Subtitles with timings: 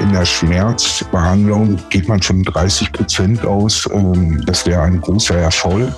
[0.00, 3.88] In der Schmerzbehandlung geht man von 30 Prozent aus.
[3.92, 5.92] Ähm, das wäre ein großer Erfolg.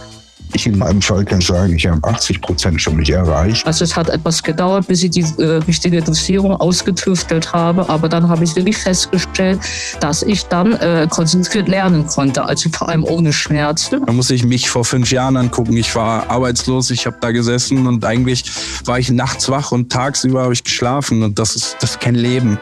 [0.53, 3.67] Ich in meinem Fall kann sagen, ich habe 80 Prozent schon nicht erreicht.
[3.67, 7.89] Also es hat etwas gedauert, bis ich die äh, richtige Dosierung ausgetüftelt habe.
[7.89, 9.61] Aber dann habe ich wirklich festgestellt,
[10.01, 12.45] dass ich dann äh, konzentriert lernen konnte.
[12.45, 14.05] Also vor allem ohne Schmerzen.
[14.05, 15.77] Da muss ich mich vor fünf Jahren angucken.
[15.77, 18.45] Ich war arbeitslos, ich habe da gesessen und eigentlich
[18.85, 21.23] war ich nachts wach und tagsüber habe ich geschlafen.
[21.23, 22.59] Und das ist, das ist kein Leben.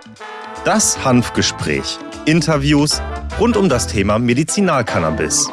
[0.65, 1.99] Das Hanfgespräch.
[2.27, 3.01] Interviews
[3.41, 5.49] rund um das Thema Medizinalcannabis.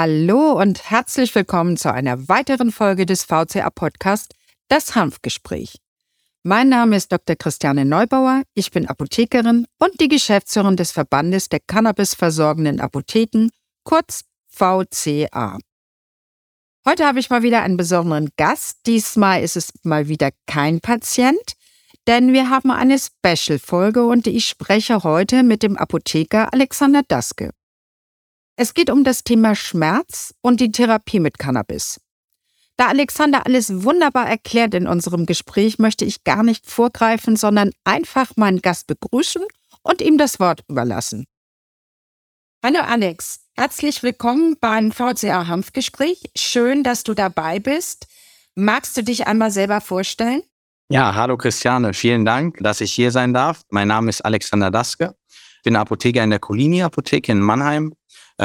[0.00, 4.32] Hallo und herzlich willkommen zu einer weiteren Folge des VCA Podcast
[4.68, 5.80] Das Hanfgespräch.
[6.44, 7.34] Mein Name ist Dr.
[7.34, 13.48] Christiane Neubauer, ich bin Apothekerin und die Geschäftsführerin des Verbandes der Cannabis-versorgenden Apotheken,
[13.82, 15.58] kurz VCA.
[16.86, 18.78] Heute habe ich mal wieder einen besonderen Gast.
[18.86, 21.54] Diesmal ist es mal wieder kein Patient,
[22.06, 27.50] denn wir haben eine Special-Folge und ich spreche heute mit dem Apotheker Alexander Daske.
[28.60, 32.00] Es geht um das Thema Schmerz und die Therapie mit Cannabis.
[32.76, 38.32] Da Alexander alles wunderbar erklärt in unserem Gespräch, möchte ich gar nicht vorgreifen, sondern einfach
[38.34, 39.44] meinen Gast begrüßen
[39.82, 41.26] und ihm das Wort überlassen.
[42.60, 46.28] Hallo Alex, herzlich willkommen beim VCA Hanfgespräch.
[46.36, 48.08] Schön, dass du dabei bist.
[48.56, 50.42] Magst du dich einmal selber vorstellen?
[50.88, 53.62] Ja, hallo Christiane, vielen Dank, dass ich hier sein darf.
[53.70, 55.14] Mein Name ist Alexander Daske,
[55.62, 57.94] bin Apotheker in der Colini Apotheke in Mannheim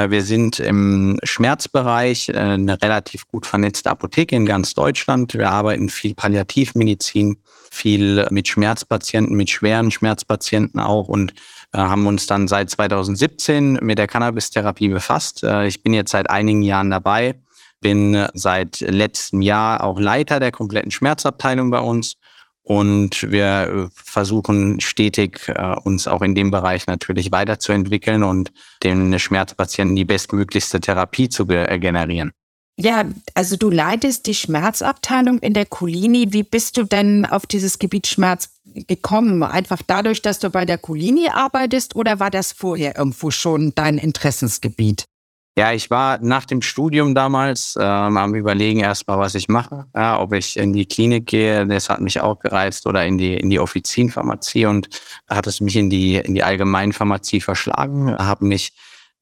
[0.09, 5.33] wir sind im Schmerzbereich äh, eine relativ gut vernetzte Apotheke in ganz Deutschland.
[5.35, 7.37] Wir arbeiten viel Palliativmedizin,
[7.71, 11.33] viel mit Schmerzpatienten, mit schweren Schmerzpatienten auch und
[11.73, 15.43] äh, haben uns dann seit 2017 mit der Cannabis-Therapie befasst.
[15.43, 17.35] Ich bin jetzt seit einigen Jahren dabei,
[17.79, 22.15] bin seit letztem Jahr auch Leiter der kompletten Schmerzabteilung bei uns
[22.63, 28.51] und wir äh, versuchen stetig, äh, uns auch in dem Bereich natürlich weiterzuentwickeln und
[28.83, 32.31] den Schmerzpatienten die bestmöglichste Therapie zu äh, generieren.
[32.75, 36.33] Ja, also du leitest die Schmerzabteilung in der Colini.
[36.33, 39.43] Wie bist du denn auf dieses Gebiet Schmerz gekommen?
[39.43, 43.99] Einfach dadurch, dass du bei der Colini arbeitest oder war das vorher irgendwo schon dein
[43.99, 45.05] Interessensgebiet?
[45.55, 49.85] Ja, ich war nach dem Studium damals ähm, am Überlegen erstmal, was ich mache.
[49.95, 53.35] Ja, ob ich in die Klinik gehe, das hat mich auch gereizt, oder in die,
[53.35, 54.89] in die Offizienpharmazie und
[55.29, 58.73] hat es mich in die, in die Allgemeinpharmazie verschlagen, habe mich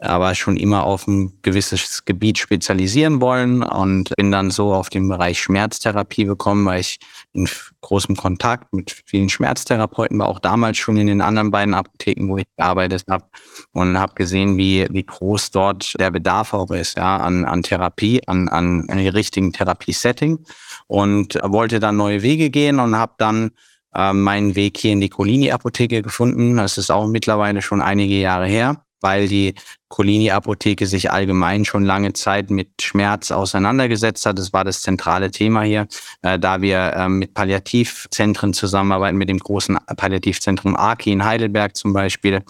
[0.01, 5.07] aber schon immer auf ein gewisses Gebiet spezialisieren wollen und bin dann so auf den
[5.07, 6.99] Bereich Schmerztherapie gekommen, weil ich
[7.33, 7.47] in
[7.81, 12.37] großem Kontakt mit vielen Schmerztherapeuten war, auch damals schon in den anderen beiden Apotheken, wo
[12.37, 13.25] ich gearbeitet habe
[13.73, 18.21] und habe gesehen, wie, wie groß dort der Bedarf auch ist, ja, an, an Therapie,
[18.27, 20.39] an, an einem richtigen Therapiesetting
[20.87, 23.51] und wollte dann neue Wege gehen und habe dann
[23.93, 26.57] äh, meinen Weg hier in die Colini-Apotheke gefunden.
[26.57, 29.55] Das ist auch mittlerweile schon einige Jahre her weil die
[29.91, 34.39] Colini-Apotheke sich allgemein schon lange Zeit mit Schmerz auseinandergesetzt hat.
[34.39, 35.87] Das war das zentrale Thema hier,
[36.23, 41.93] äh, da wir äh, mit Palliativzentren zusammenarbeiten, mit dem großen Palliativzentrum AKI in Heidelberg zum
[41.93, 42.41] Beispiel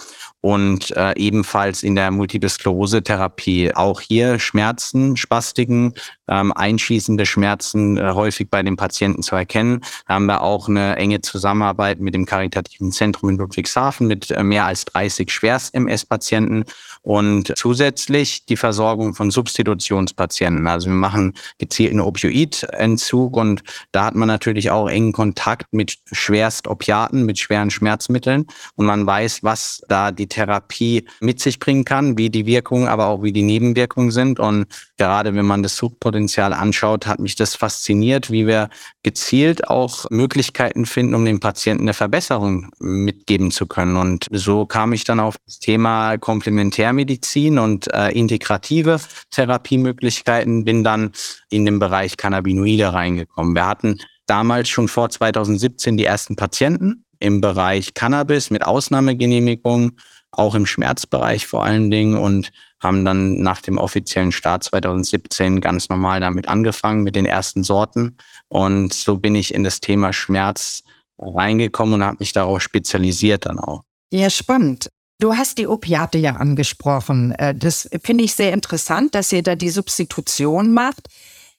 [0.42, 3.74] und äh, ebenfalls in der Multiple Sklerose-Therapie.
[3.76, 5.94] Auch hier Schmerzen, Spastiken,
[6.28, 9.82] ähm, einschließende Schmerzen äh, häufig bei den Patienten zu erkennen.
[10.08, 14.44] Da haben wir auch eine enge Zusammenarbeit mit dem Karitativen Zentrum in Ludwigshafen mit äh,
[14.44, 16.66] mehr als 30 Schwerst-MS-Patienten
[17.02, 20.68] und zusätzlich die Versorgung von Substitutionspatienten.
[20.68, 27.26] Also wir machen gezielten Opioidentzug und da hat man natürlich auch engen Kontakt mit Schwerstopiaten,
[27.26, 28.46] mit schweren Schmerzmitteln
[28.76, 33.08] und man weiß, was da die Therapie mit sich bringen kann, wie die Wirkungen, aber
[33.08, 34.40] auch wie die Nebenwirkungen sind.
[34.40, 34.66] Und
[34.98, 38.70] gerade wenn man das Suchtpotenzial anschaut, hat mich das fasziniert, wie wir
[39.04, 43.98] gezielt auch Möglichkeiten finden, um dem Patienten eine Verbesserung mitgeben zu können.
[43.98, 49.00] Und so kam ich dann auf das Thema Komplementär Komplementärmedizin und äh, integrative
[49.32, 51.12] Therapiemöglichkeiten, bin dann
[51.50, 53.56] in den Bereich Cannabinoide reingekommen.
[53.56, 59.94] Wir hatten damals schon vor 2017 die ersten Patienten im Bereich Cannabis mit Ausnahmegenehmigung,
[60.32, 65.90] auch im Schmerzbereich vor allen Dingen und haben dann nach dem offiziellen Start 2017 ganz
[65.90, 68.18] normal damit angefangen mit den ersten Sorten.
[68.48, 70.84] Und so bin ich in das Thema Schmerz
[71.20, 73.84] reingekommen und habe mich darauf spezialisiert dann auch.
[74.12, 74.90] Ja, spannend.
[75.20, 77.32] Du hast die Opiate ja angesprochen.
[77.34, 81.08] Äh, das finde ich sehr interessant, dass ihr da die Substitution macht.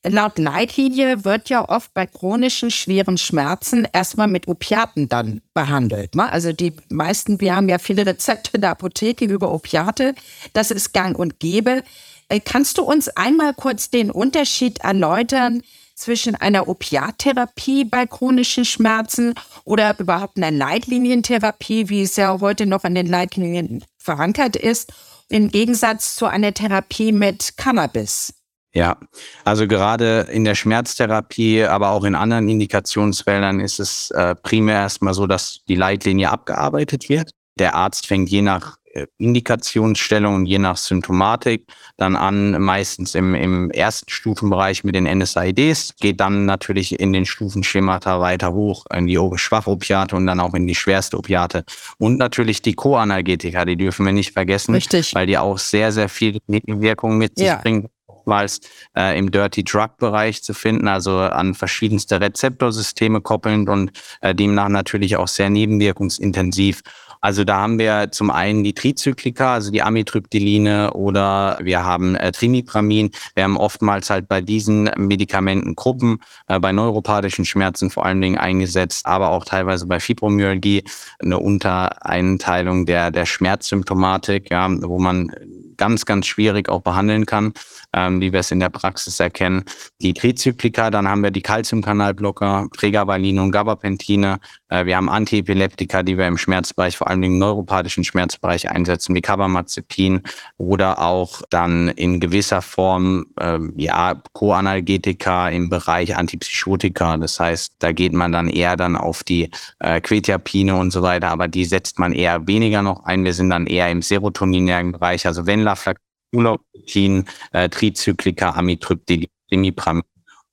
[0.04, 6.16] Laut Leitlinie wird ja oft bei chronischen schweren Schmerzen erstmal mit Opiaten dann behandelt.
[6.16, 6.31] Ne?
[6.31, 10.16] Also die meisten, wir haben ja viele Rezepte in der Apotheke über Opiate.
[10.54, 11.84] Das ist gang und gäbe.
[12.28, 15.62] Äh, kannst du uns einmal kurz den Unterschied erläutern
[15.94, 19.34] zwischen einer Opiattherapie bei chronischen Schmerzen
[19.64, 24.93] oder überhaupt einer Leitlinientherapie, wie es ja heute noch an den Leitlinien verankert ist,
[25.28, 28.34] im Gegensatz zu einer Therapie mit Cannabis?
[28.74, 28.96] Ja,
[29.44, 35.12] also gerade in der Schmerztherapie, aber auch in anderen Indikationsfeldern ist es äh, primär erstmal
[35.12, 37.32] so, dass die Leitlinie abgearbeitet wird.
[37.58, 41.66] Der Arzt fängt je nach äh, Indikationsstellung und je nach Symptomatik
[41.98, 47.26] dann an, meistens im, im ersten Stufenbereich mit den NSAIDs, geht dann natürlich in den
[47.26, 51.64] Stufenschemata weiter hoch, in die Schwachopiate und dann auch in die schwerste Opiate.
[51.98, 55.14] Und natürlich die Co-Analgetika, die dürfen wir nicht vergessen, Richtig.
[55.14, 57.56] weil die auch sehr, sehr viele Nebenwirkungen mit sich Ja.
[57.56, 57.88] bringen
[58.22, 58.60] oftmals
[58.96, 63.90] äh, im Dirty Drug Bereich zu finden, also an verschiedenste Rezeptorsysteme koppelnd und
[64.20, 66.82] äh, demnach natürlich auch sehr nebenwirkungsintensiv.
[67.20, 72.32] Also da haben wir zum einen die Trizyklika, also die Amitriptyline oder wir haben äh,
[72.32, 73.10] Trimipramin.
[73.34, 76.18] Wir haben oftmals halt bei diesen Medikamentengruppen,
[76.48, 80.82] äh, bei neuropathischen Schmerzen vor allen Dingen eingesetzt, aber auch teilweise bei Fibromyalgie
[81.20, 85.30] eine Untereinteilung der, der Schmerzsymptomatik, ja, wo man
[85.76, 87.52] ganz, ganz schwierig auch behandeln kann,
[87.94, 89.64] ähm, wie wir es in der Praxis erkennen.
[90.00, 94.40] Die Trizyklika, dann haben wir die Calciumkanalblocker, Pregabalin und Gabapentine.
[94.68, 99.20] Äh, wir haben Antiepileptika, die wir im Schmerzbereich, vor allem im neuropathischen Schmerzbereich einsetzen, wie
[99.20, 100.22] Carbamazepin
[100.56, 107.16] oder auch dann in gewisser Form ähm, ja Co-Analgetika im Bereich Antipsychotika.
[107.18, 109.50] Das heißt, da geht man dann eher dann auf die
[109.80, 113.24] äh, Quetiapine und so weiter, aber die setzt man eher weniger noch ein.
[113.24, 120.02] Wir sind dann eher im serotoninären Bereich, also Venlafaxin, Ulautin, äh, Trizyklika, Amitriptyl, Imipram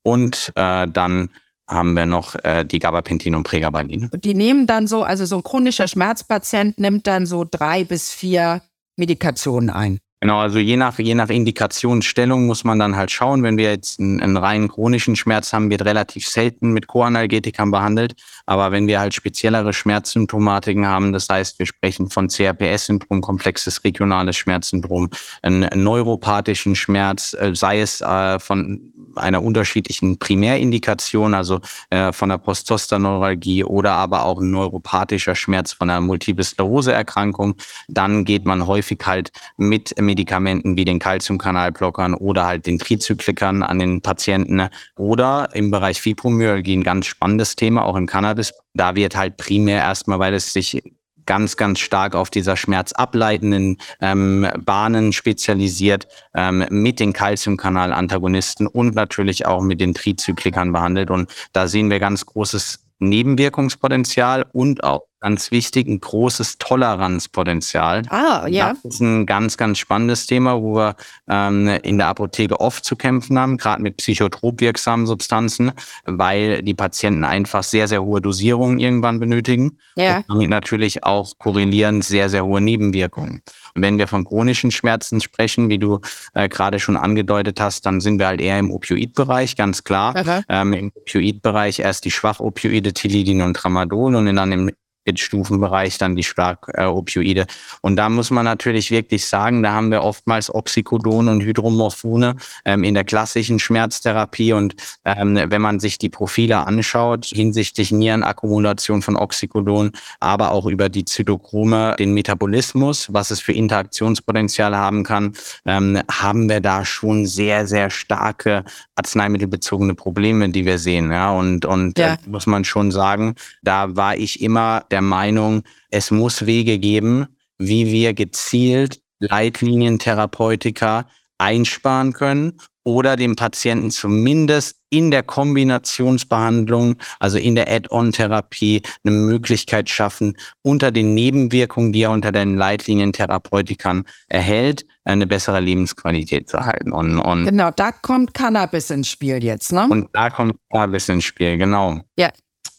[0.04, 1.30] und äh, dann
[1.68, 4.10] haben wir noch äh, die Gabapentin und Pregabalin.
[4.16, 8.62] Die nehmen dann so, also so ein chronischer Schmerzpatient nimmt dann so drei bis vier
[8.98, 10.00] Medikationen ein.
[10.22, 13.42] Genau, also je nach, je nach Indikationsstellung muss man dann halt schauen.
[13.42, 18.16] Wenn wir jetzt einen, einen reinen chronischen Schmerz haben, wird relativ selten mit Co-Analgetikern behandelt.
[18.46, 24.36] Aber wenn wir halt speziellere Schmerzsymptomatiken haben, das heißt, wir sprechen von CRPS-Syndrom, komplexes regionales
[24.36, 25.10] Schmerzsyndrom,
[25.42, 32.38] einen neuropathischen Schmerz, äh, sei es äh, von einer unterschiedlichen Primärindikation, also äh, von der
[32.38, 37.56] Postzosterneuralgie oder aber auch ein neuropathischer Schmerz von einer Multiple Sklerose-Erkrankung,
[37.88, 43.78] dann geht man häufig halt mit Medikamenten wie den Calciumkanalblockern oder halt den Trizyklikern an
[43.78, 48.52] den Patienten oder im Bereich Fibromyalgie ein ganz spannendes Thema, auch im Cannabis.
[48.74, 50.82] Da wird halt primär erstmal, weil es sich
[51.28, 59.46] ganz, ganz stark auf dieser schmerzableitenden ähm, Bahnen spezialisiert, ähm, mit den Calciumkanal-Antagonisten und natürlich
[59.46, 61.12] auch mit den Trizyklikern behandelt.
[61.12, 68.04] Und da sehen wir ganz großes Nebenwirkungspotenzial und auch ganz wichtig, ein großes Toleranzpotenzial.
[68.10, 68.74] Ah, ja.
[68.84, 70.96] Das ist ein ganz, ganz spannendes Thema, wo wir
[71.28, 75.72] ähm, in der Apotheke oft zu kämpfen haben, gerade mit psychotrop wirksamen Substanzen,
[76.06, 79.78] weil die Patienten einfach sehr, sehr hohe Dosierungen irgendwann benötigen.
[79.96, 80.24] Ja.
[80.28, 83.42] Und natürlich auch korrelierend sehr, sehr hohe Nebenwirkungen.
[83.76, 86.00] Und wenn wir von chronischen Schmerzen sprechen, wie du
[86.34, 90.14] äh, gerade schon angedeutet hast, dann sind wir halt eher im Opioidbereich, ganz klar.
[90.50, 94.72] Ähm, Im Opioidbereich erst die Schwachopioide Tilidin und Tramadol und dann im
[95.18, 97.46] Stufenbereich dann die Starkopioide.
[97.82, 102.84] Und da muss man natürlich wirklich sagen, da haben wir oftmals Oxycodon und Hydromorphone ähm,
[102.84, 104.54] in der klassischen Schmerztherapie.
[104.54, 104.76] Und
[105.06, 111.06] ähm, wenn man sich die Profile anschaut hinsichtlich Nierenakkumulation von Oxycodon, aber auch über die
[111.06, 115.34] Zytochrome, den Metabolismus, was es für Interaktionspotenzial haben kann,
[115.66, 118.64] ähm, haben wir da schon sehr, sehr starke
[118.96, 121.12] arzneimittelbezogene Probleme, die wir sehen.
[121.12, 122.14] Ja, und, und Ja.
[122.14, 127.28] äh, muss man schon sagen, da war ich immer der Meinung, es muss Wege geben,
[127.58, 131.06] wie wir gezielt Leitlinientherapeutika
[131.38, 139.90] einsparen können oder dem Patienten zumindest in der Kombinationsbehandlung, also in der Add-on-Therapie, eine Möglichkeit
[139.90, 146.92] schaffen, unter den Nebenwirkungen, die er unter den Leitlinientherapeutikern erhält, eine bessere Lebensqualität zu erhalten.
[146.92, 149.88] Und, und, Genau, da kommt Cannabis ins Spiel jetzt, ne?
[149.90, 152.00] und da kommt Cannabis ins Spiel, genau.
[152.18, 152.30] Ja.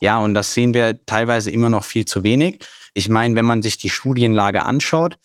[0.01, 2.65] Ja, und das sehen wir teilweise immer noch viel zu wenig.
[2.95, 5.19] Ich meine, wenn man sich die Studienlage anschaut,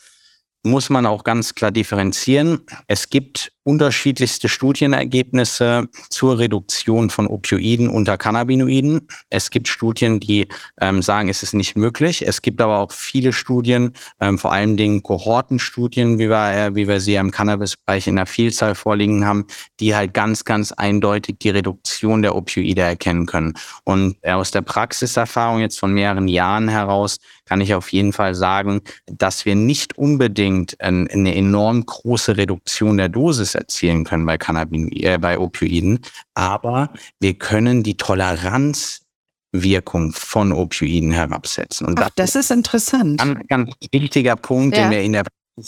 [0.66, 2.62] muss man auch ganz klar differenzieren.
[2.88, 9.08] Es gibt unterschiedlichste Studienergebnisse zur Reduktion von Opioiden unter Cannabinoiden.
[9.30, 10.48] Es gibt Studien, die
[10.80, 12.26] ähm, sagen, es ist nicht möglich.
[12.28, 16.88] Es gibt aber auch viele Studien, ähm, vor allen Dingen Kohortenstudien, wie wir, äh, wie
[16.88, 19.48] wir sie im Cannabisbereich in der Vielzahl vorliegen haben,
[19.80, 23.54] die halt ganz, ganz eindeutig die Reduktion der Opioide erkennen können.
[23.84, 28.36] Und äh, aus der Praxiserfahrung jetzt von mehreren Jahren heraus kann ich auf jeden Fall
[28.36, 35.04] sagen, dass wir nicht unbedingt eine enorm große Reduktion der Dosis erzielen können bei Cannabinoiden,
[35.04, 36.00] äh, bei Opioiden,
[36.34, 41.88] aber wir können die Toleranzwirkung von Opioiden herabsetzen.
[41.88, 43.22] Und Ach, das, das ist interessant.
[43.22, 44.84] Ein ganz wichtiger Punkt, ja.
[44.84, 45.24] den wir in der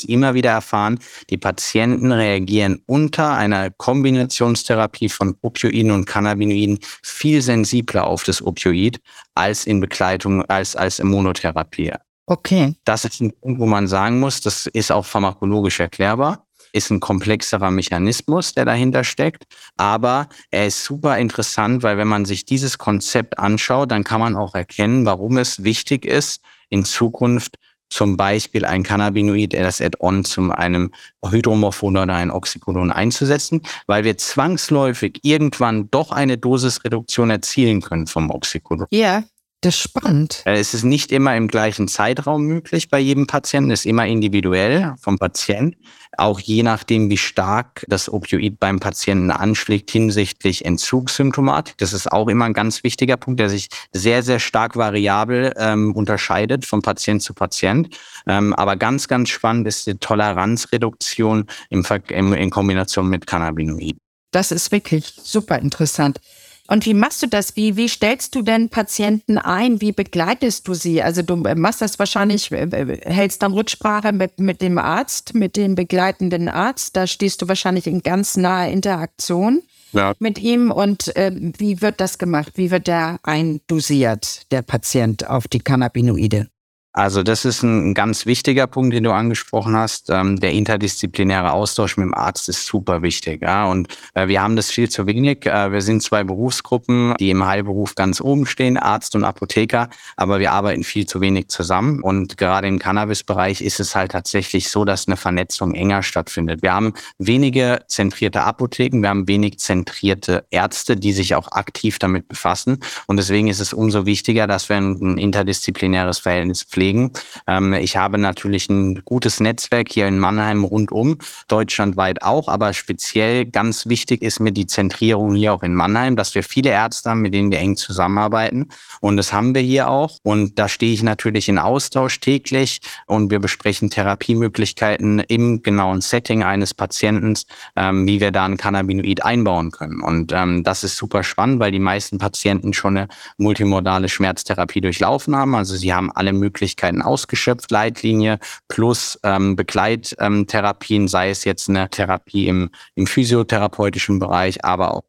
[0.07, 8.05] immer wieder erfahren, die Patienten reagieren unter einer Kombinationstherapie von Opioiden und Cannabinoiden viel sensibler
[8.05, 8.99] auf das Opioid
[9.35, 11.93] als in Begleitung, als, als Immunotherapie.
[12.25, 12.75] Okay.
[12.83, 16.99] Das ist ein Punkt, wo man sagen muss, das ist auch pharmakologisch erklärbar ist ein
[16.99, 19.45] komplexerer Mechanismus, der dahinter steckt.
[19.77, 24.35] Aber er ist super interessant, weil wenn man sich dieses Konzept anschaut, dann kann man
[24.35, 27.57] auch erkennen, warum es wichtig ist, in Zukunft
[27.89, 30.91] zum Beispiel ein Cannabinoid, das Add-on zu einem
[31.25, 38.29] Hydromorphon oder ein Oxycodon einzusetzen, weil wir zwangsläufig irgendwann doch eine Dosisreduktion erzielen können vom
[38.29, 38.87] Oxycodon.
[38.91, 39.23] Ja.
[39.61, 40.43] Das ist spannend.
[40.45, 44.05] Äh, es ist nicht immer im gleichen Zeitraum möglich bei jedem Patienten, es ist immer
[44.05, 45.75] individuell vom Patient,
[46.15, 51.75] auch je nachdem, wie stark das Opioid beim Patienten anschlägt hinsichtlich Entzugssymptomatik.
[51.79, 55.95] Das ist auch immer ein ganz wichtiger Punkt, der sich sehr, sehr stark variabel ähm,
[55.95, 57.89] unterscheidet von Patient zu Patient.
[58.27, 63.99] Ähm, aber ganz, ganz spannend ist die Toleranzreduktion im, im, in Kombination mit Cannabinoiden.
[64.31, 66.19] Das ist wirklich super interessant.
[66.67, 67.55] Und wie machst du das?
[67.55, 69.79] Wie, wie stellst du denn Patienten ein?
[69.79, 71.01] Wie begleitest du sie?
[71.01, 75.55] Also du machst das wahrscheinlich, äh, äh, hältst dann Rücksprache mit, mit dem Arzt, mit
[75.55, 76.95] dem begleitenden Arzt.
[76.97, 79.61] Da stehst du wahrscheinlich in ganz naher Interaktion
[79.93, 80.13] ja.
[80.19, 80.71] mit ihm.
[80.71, 82.53] Und äh, wie wird das gemacht?
[82.55, 86.49] Wie wird der eindosiert, der Patient, auf die Cannabinoide?
[86.97, 90.09] Also das ist ein, ganz wichtiger Punkt, den du angesprochen hast.
[90.09, 93.43] Ähm, der interdisziplinäre Austausch mit dem Arzt ist super wichtig.
[93.43, 95.45] Und äh, wir haben das viel zu wenig.
[95.45, 100.39] Äh, wir sind zwei Berufsgruppen, die im Heilberuf ganz oben stehen, Arzt und Apotheker, aber
[100.39, 102.01] wir arbeiten viel zu wenig zusammen.
[102.01, 106.63] Und gerade im Cannabis-Bereich ist es halt tatsächlich so, dass eine Vernetzung enger stattfindet.
[106.63, 112.27] Wir haben wenige zentrierte Apotheken, wir haben wenig zentrierte Ärzte, die sich auch aktiv damit
[112.27, 112.79] befassen.
[113.05, 117.11] Und deswegen ist es umso wichtiger, dass wir ein interdisziplinäres Verhältnis pflegen pflegen.
[117.47, 121.17] Ähm, ich habe natürlich ein gutes Netzwerk hier in Mannheim rundum,
[121.47, 126.35] deutschlandweit auch, aber speziell ganz wichtig ist mir die Zentrierung hier auch in Mannheim, dass
[126.35, 128.69] wir viele Ärzte haben, mit denen wir eng zusammenarbeiten.
[129.01, 130.17] Und das haben wir hier auch.
[130.23, 136.43] Und da stehe ich natürlich in Austausch täglich und wir besprechen Therapiemöglichkeiten im genauen Setting
[136.43, 137.35] eines Patienten,
[137.75, 140.01] ähm, wie wir da ein Cannabinoid einbauen können.
[140.01, 145.35] Und ähm, das ist super spannend, weil die meisten Patienten schon eine multimodale Schmerztherapie durchlaufen
[145.35, 145.55] haben.
[145.55, 151.89] Also sie haben alle Möglichkeiten, Möglichkeiten ausgeschöpft, Leitlinie plus ähm, Begleittherapien, sei es jetzt eine
[151.89, 155.03] Therapie im, im physiotherapeutischen Bereich, aber auch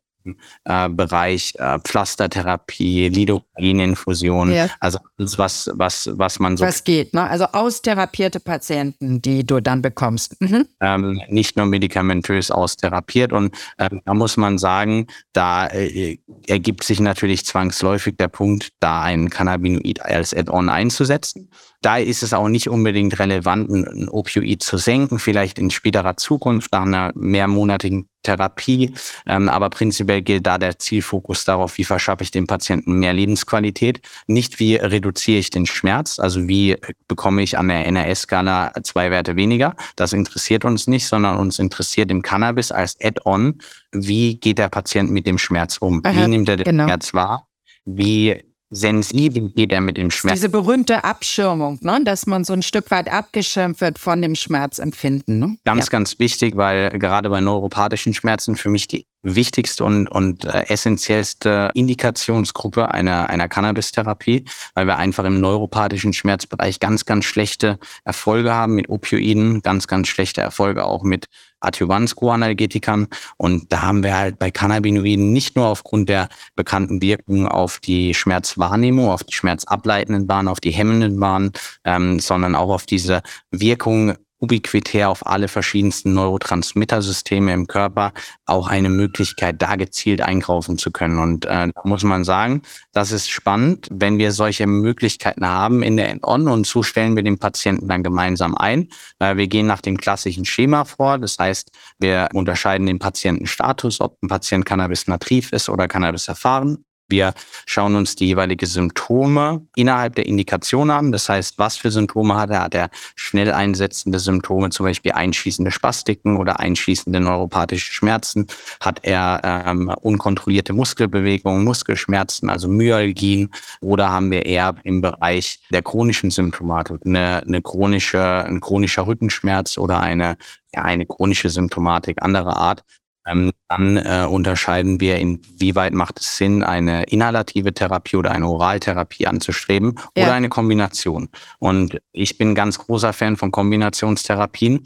[0.65, 4.69] äh, Bereich äh, Pflastertherapie, Lidocaininfusion, ja.
[4.81, 6.65] also alles, was, was, was man so.
[6.65, 7.29] Was geht, ne?
[7.29, 10.41] Also austherapierte Patienten, die du dann bekommst.
[10.41, 10.67] Mhm.
[10.81, 13.33] Ähm, nicht nur medikamentös austherapiert.
[13.33, 19.03] Und ähm, da muss man sagen, da äh, ergibt sich natürlich zwangsläufig der Punkt, da
[19.03, 21.51] ein Cannabinoid als Add-on einzusetzen.
[21.81, 26.73] Da ist es auch nicht unbedingt relevant, ein Opioid zu senken, vielleicht in späterer Zukunft
[26.73, 28.95] nach einer mehrmonatigen Therapie.
[29.27, 34.01] Ähm, aber prinzipiell gilt da der Zielfokus darauf, wie verschaffe ich dem Patienten mehr Lebensqualität,
[34.27, 39.37] nicht wie reduziere ich den Schmerz, also wie bekomme ich an der NRS-Skala zwei Werte
[39.37, 39.77] weniger.
[39.95, 43.61] Das interessiert uns nicht, sondern uns interessiert im Cannabis als Add-on,
[43.93, 46.01] wie geht der Patient mit dem Schmerz um?
[46.05, 46.85] Aha, wie nimmt er den genau.
[46.85, 47.49] Schmerz wahr?
[47.85, 50.37] Wie sensibel geht er mit dem Schmerz.
[50.37, 52.01] Diese berühmte Abschirmung, ne?
[52.05, 55.39] dass man so ein Stück weit abgeschirmt wird von dem Schmerzempfinden.
[55.39, 55.57] Ne?
[55.65, 55.91] Ganz, ja.
[55.91, 61.71] ganz wichtig, weil gerade bei neuropathischen Schmerzen für mich die wichtigste und, und äh, essentiellste
[61.75, 64.45] Indikationsgruppe einer, einer Cannabis-Therapie,
[64.75, 70.09] weil wir einfach im neuropathischen Schmerzbereich ganz, ganz schlechte Erfolge haben mit Opioiden, ganz, ganz
[70.09, 71.27] schlechte Erfolge auch mit
[71.61, 73.09] Adjuvanz-Coanalgetikern.
[73.37, 78.15] Und da haben wir halt bei Cannabinoiden nicht nur aufgrund der bekannten Wirkung auf die
[78.15, 81.53] Schmerzwahrnehmung, auf die schmerzableitenden Bahnen, auf die hemmenden Bahnen,
[81.85, 88.13] ähm, sondern auch auf diese Wirkung ubiquitär auf alle verschiedensten Neurotransmittersysteme im Körper
[88.47, 91.19] auch eine Möglichkeit, da gezielt einkaufen zu können.
[91.19, 95.97] Und äh, da muss man sagen, das ist spannend, wenn wir solche Möglichkeiten haben in
[95.97, 98.89] der End-On und so stellen wir den Patienten dann gemeinsam ein.
[99.19, 101.19] Äh, wir gehen nach dem klassischen Schema vor.
[101.19, 106.85] Das heißt, wir unterscheiden den Patientenstatus, ob ein Patient Cannabis nativ ist oder Cannabis erfahren.
[107.11, 107.33] Wir
[107.65, 111.11] schauen uns die jeweilige Symptome innerhalb der Indikation an.
[111.11, 112.63] Das heißt, was für Symptome hat er?
[112.63, 118.47] Hat er schnell einsetzende Symptome, zum Beispiel einschließende Spastiken oder einschließende neuropathische Schmerzen?
[118.81, 123.51] Hat er ähm, unkontrollierte Muskelbewegungen, Muskelschmerzen, also Myalgien?
[123.81, 129.79] Oder haben wir eher im Bereich der chronischen Symptomatik eine, eine chronische, ein chronischer Rückenschmerz
[129.79, 130.37] oder eine
[130.75, 132.85] ja, eine chronische Symptomatik anderer Art,
[133.29, 139.27] ähm, dann äh, unterscheiden wir, inwieweit macht es Sinn, eine inhalative Therapie oder eine Oraltherapie
[139.27, 140.25] anzustreben ja.
[140.25, 141.29] oder eine Kombination.
[141.59, 144.85] Und ich bin ganz großer Fan von Kombinationstherapien.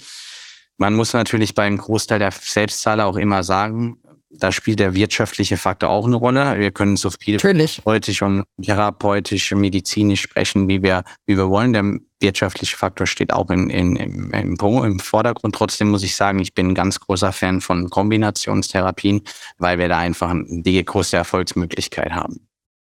[0.77, 3.99] Man muss natürlich beim Großteil der Selbstzahler auch immer sagen,
[4.39, 6.59] da spielt der wirtschaftliche Faktor auch eine Rolle.
[6.59, 11.73] Wir können so viel therapeutisch und therapeutisch, medizinisch sprechen, wie wir, wie wir wollen.
[11.73, 11.85] Der
[12.21, 15.55] wirtschaftliche Faktor steht auch in, in, im, im, im Vordergrund.
[15.55, 19.23] Trotzdem muss ich sagen, ich bin ein ganz großer Fan von Kombinationstherapien,
[19.59, 22.49] weil wir da einfach die größte Erfolgsmöglichkeit haben.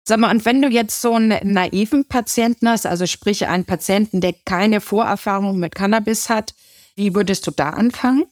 [0.08, 4.22] Sag mal, und wenn du jetzt so einen naiven Patienten hast, also sprich einen Patienten,
[4.22, 6.54] der keine Vorerfahrung mit Cannabis hat,
[6.96, 8.26] wie würdest du da anfangen?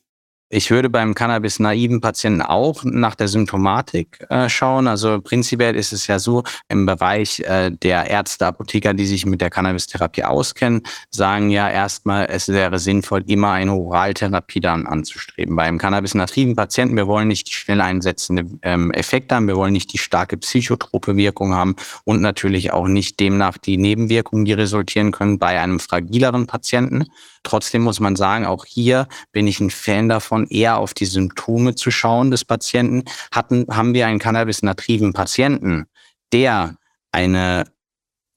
[0.50, 4.88] Ich würde beim Cannabis-naiven Patienten auch nach der Symptomatik äh, schauen.
[4.88, 9.42] Also prinzipiell ist es ja so, im Bereich äh, der Ärzte, Apotheker, die sich mit
[9.42, 15.58] der Cannabis-Therapie auskennen, sagen ja erstmal, es wäre sinnvoll, immer eine Oraltherapie dann anzustreben.
[15.58, 19.92] Beim Cannabis-nativen Patienten, wir wollen nicht die schnell einsetzende ähm, Effekte haben, wir wollen nicht
[19.92, 21.76] die starke psychotrope Wirkung haben
[22.06, 27.08] und natürlich auch nicht demnach die Nebenwirkungen, die resultieren können bei einem fragileren Patienten.
[27.48, 31.76] Trotzdem muss man sagen, auch hier bin ich ein Fan davon, eher auf die Symptome
[31.76, 33.06] zu schauen des Patienten.
[33.32, 35.86] Hatten, haben wir einen cannabis-nativen Patienten,
[36.34, 36.76] der
[37.14, 37.72] eine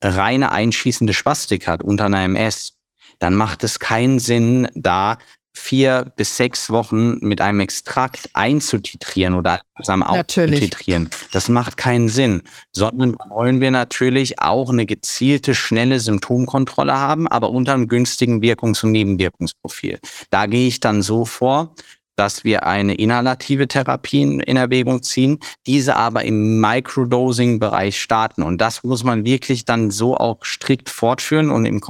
[0.00, 2.75] reine einschießende Spastik hat unter einer MS,
[3.19, 5.19] dann macht es keinen Sinn, da
[5.52, 11.11] vier bis sechs Wochen mit einem Extrakt einzutitrieren oder langsam aufzutitrieren.
[11.33, 12.42] Das macht keinen Sinn,
[12.73, 18.85] sondern wollen wir natürlich auch eine gezielte, schnelle Symptomkontrolle haben, aber unter einem günstigen Wirkungs-
[18.85, 19.99] und Nebenwirkungsprofil.
[20.30, 21.75] Da gehe ich dann so vor,
[22.21, 28.42] dass wir eine inhalative Therapie in Erwägung ziehen, diese aber im Microdosing-Bereich starten.
[28.42, 31.80] Und das muss man wirklich dann so auch strikt fortführen und im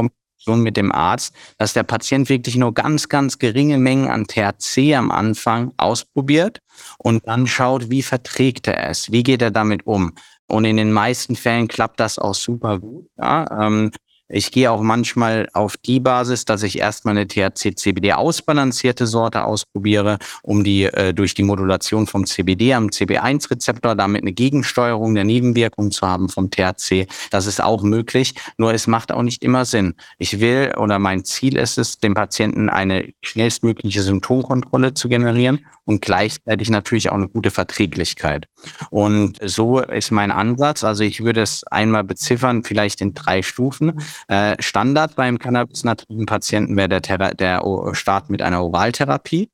[0.46, 5.10] mit dem Arzt, dass der Patient wirklich nur ganz, ganz geringe Mengen an THC am
[5.10, 6.60] Anfang ausprobiert
[6.98, 10.14] und dann schaut, wie verträgt er es, wie geht er damit um.
[10.48, 13.06] Und in den meisten Fällen klappt das auch super gut.
[13.16, 13.92] Ja, ähm,
[14.32, 20.18] ich gehe auch manchmal auf die Basis, dass ich erstmal eine THC-CBD ausbalancierte Sorte ausprobiere,
[20.42, 25.90] um die äh, durch die Modulation vom CBD am CB1-Rezeptor damit eine Gegensteuerung der Nebenwirkungen
[25.90, 27.08] zu haben vom THC.
[27.30, 29.94] Das ist auch möglich, nur es macht auch nicht immer Sinn.
[30.18, 36.02] Ich will oder mein Ziel ist es, dem Patienten eine schnellstmögliche Symptomkontrolle zu generieren und
[36.02, 38.46] gleichzeitig natürlich auch eine gute Verträglichkeit.
[38.90, 40.84] Und so ist mein Ansatz.
[40.84, 44.00] Also ich würde es einmal beziffern, vielleicht in drei Stufen.
[44.28, 49.50] Äh, Standard beim cannabis-nativen Patienten wäre der, der Start mit einer Oraltherapie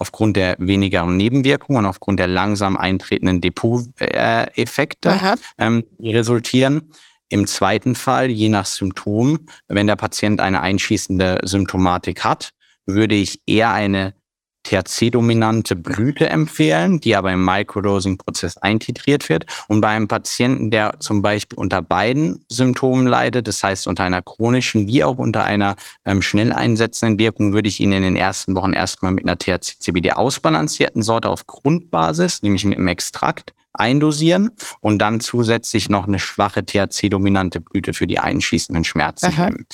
[0.00, 6.90] aufgrund der wenigeren Nebenwirkungen und aufgrund der langsam eintretenden Depot-Effekte, äh, ähm, die resultieren.
[7.28, 12.50] Im zweiten Fall, je nach Symptom, wenn der Patient eine einschießende Symptomatik hat,
[12.86, 14.14] würde ich eher eine
[14.64, 19.46] THC-dominante Blüte empfehlen, die aber im Microdosing-Prozess eintitriert wird.
[19.68, 24.22] Und bei einem Patienten, der zum Beispiel unter beiden Symptomen leidet, das heißt unter einer
[24.22, 28.54] chronischen wie auch unter einer ähm, schnell einsetzenden Wirkung, würde ich ihn in den ersten
[28.54, 34.98] Wochen erstmal mit einer THC-CBD ausbalancierten Sorte auf Grundbasis, nämlich mit einem Extrakt, eindosieren und
[34.98, 39.66] dann zusätzlich noch eine schwache THC-dominante Blüte für die einschießenden Schmerzen nehmen.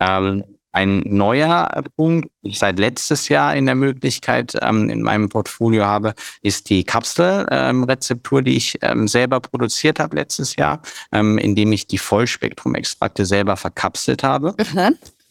[0.00, 0.44] Ähm,
[0.76, 5.86] ein neuer Punkt, den ich seit letztes Jahr in der Möglichkeit ähm, in meinem Portfolio
[5.86, 6.12] habe,
[6.42, 11.86] ist die Kapselrezeptur, ähm, die ich ähm, selber produziert habe letztes Jahr, ähm, indem ich
[11.86, 14.54] die Vollspektrum-Extrakte selber verkapselt habe.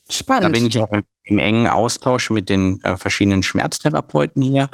[0.10, 0.46] Spannend.
[0.46, 0.92] Da bin ich auch
[1.24, 4.70] im engen Austausch mit den äh, verschiedenen Schmerztherapeuten hier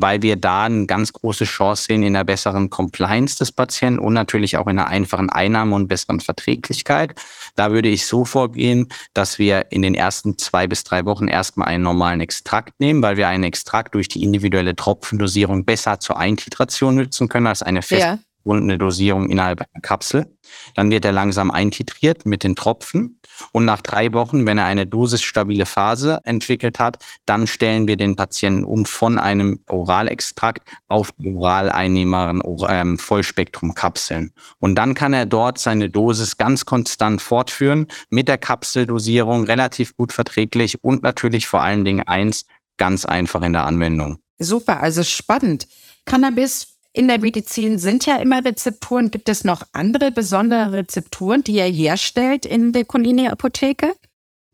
[0.00, 4.14] weil wir da eine ganz große Chance sehen in der besseren Compliance des Patienten und
[4.14, 7.14] natürlich auch in einer einfachen Einnahme und besseren Verträglichkeit.
[7.56, 11.68] Da würde ich so vorgehen, dass wir in den ersten zwei bis drei Wochen erstmal
[11.68, 16.94] einen normalen Extrakt nehmen, weil wir einen Extrakt durch die individuelle Tropfendosierung besser zur Eintitration
[16.94, 18.18] nutzen können als eine feste ja.
[18.42, 20.26] Gebundene Dosierung innerhalb einer Kapsel.
[20.74, 23.20] Dann wird er langsam eintitriert mit den Tropfen.
[23.52, 28.16] Und nach drei Wochen, wenn er eine dosisstabile Phase entwickelt hat, dann stellen wir den
[28.16, 34.32] Patienten um von einem Oralextrakt auf die oral einnehmbaren ähm, Vollspektrumkapseln.
[34.58, 40.12] Und dann kann er dort seine Dosis ganz konstant fortführen mit der Kapseldosierung, relativ gut
[40.12, 44.18] verträglich und natürlich vor allen Dingen eins, ganz einfach in der Anwendung.
[44.38, 45.68] Super, also spannend.
[46.04, 49.10] Cannabis in der Medizin sind ja immer Rezepturen.
[49.10, 53.94] Gibt es noch andere besondere Rezepturen, die ihr herstellt in der Colini-Apotheke?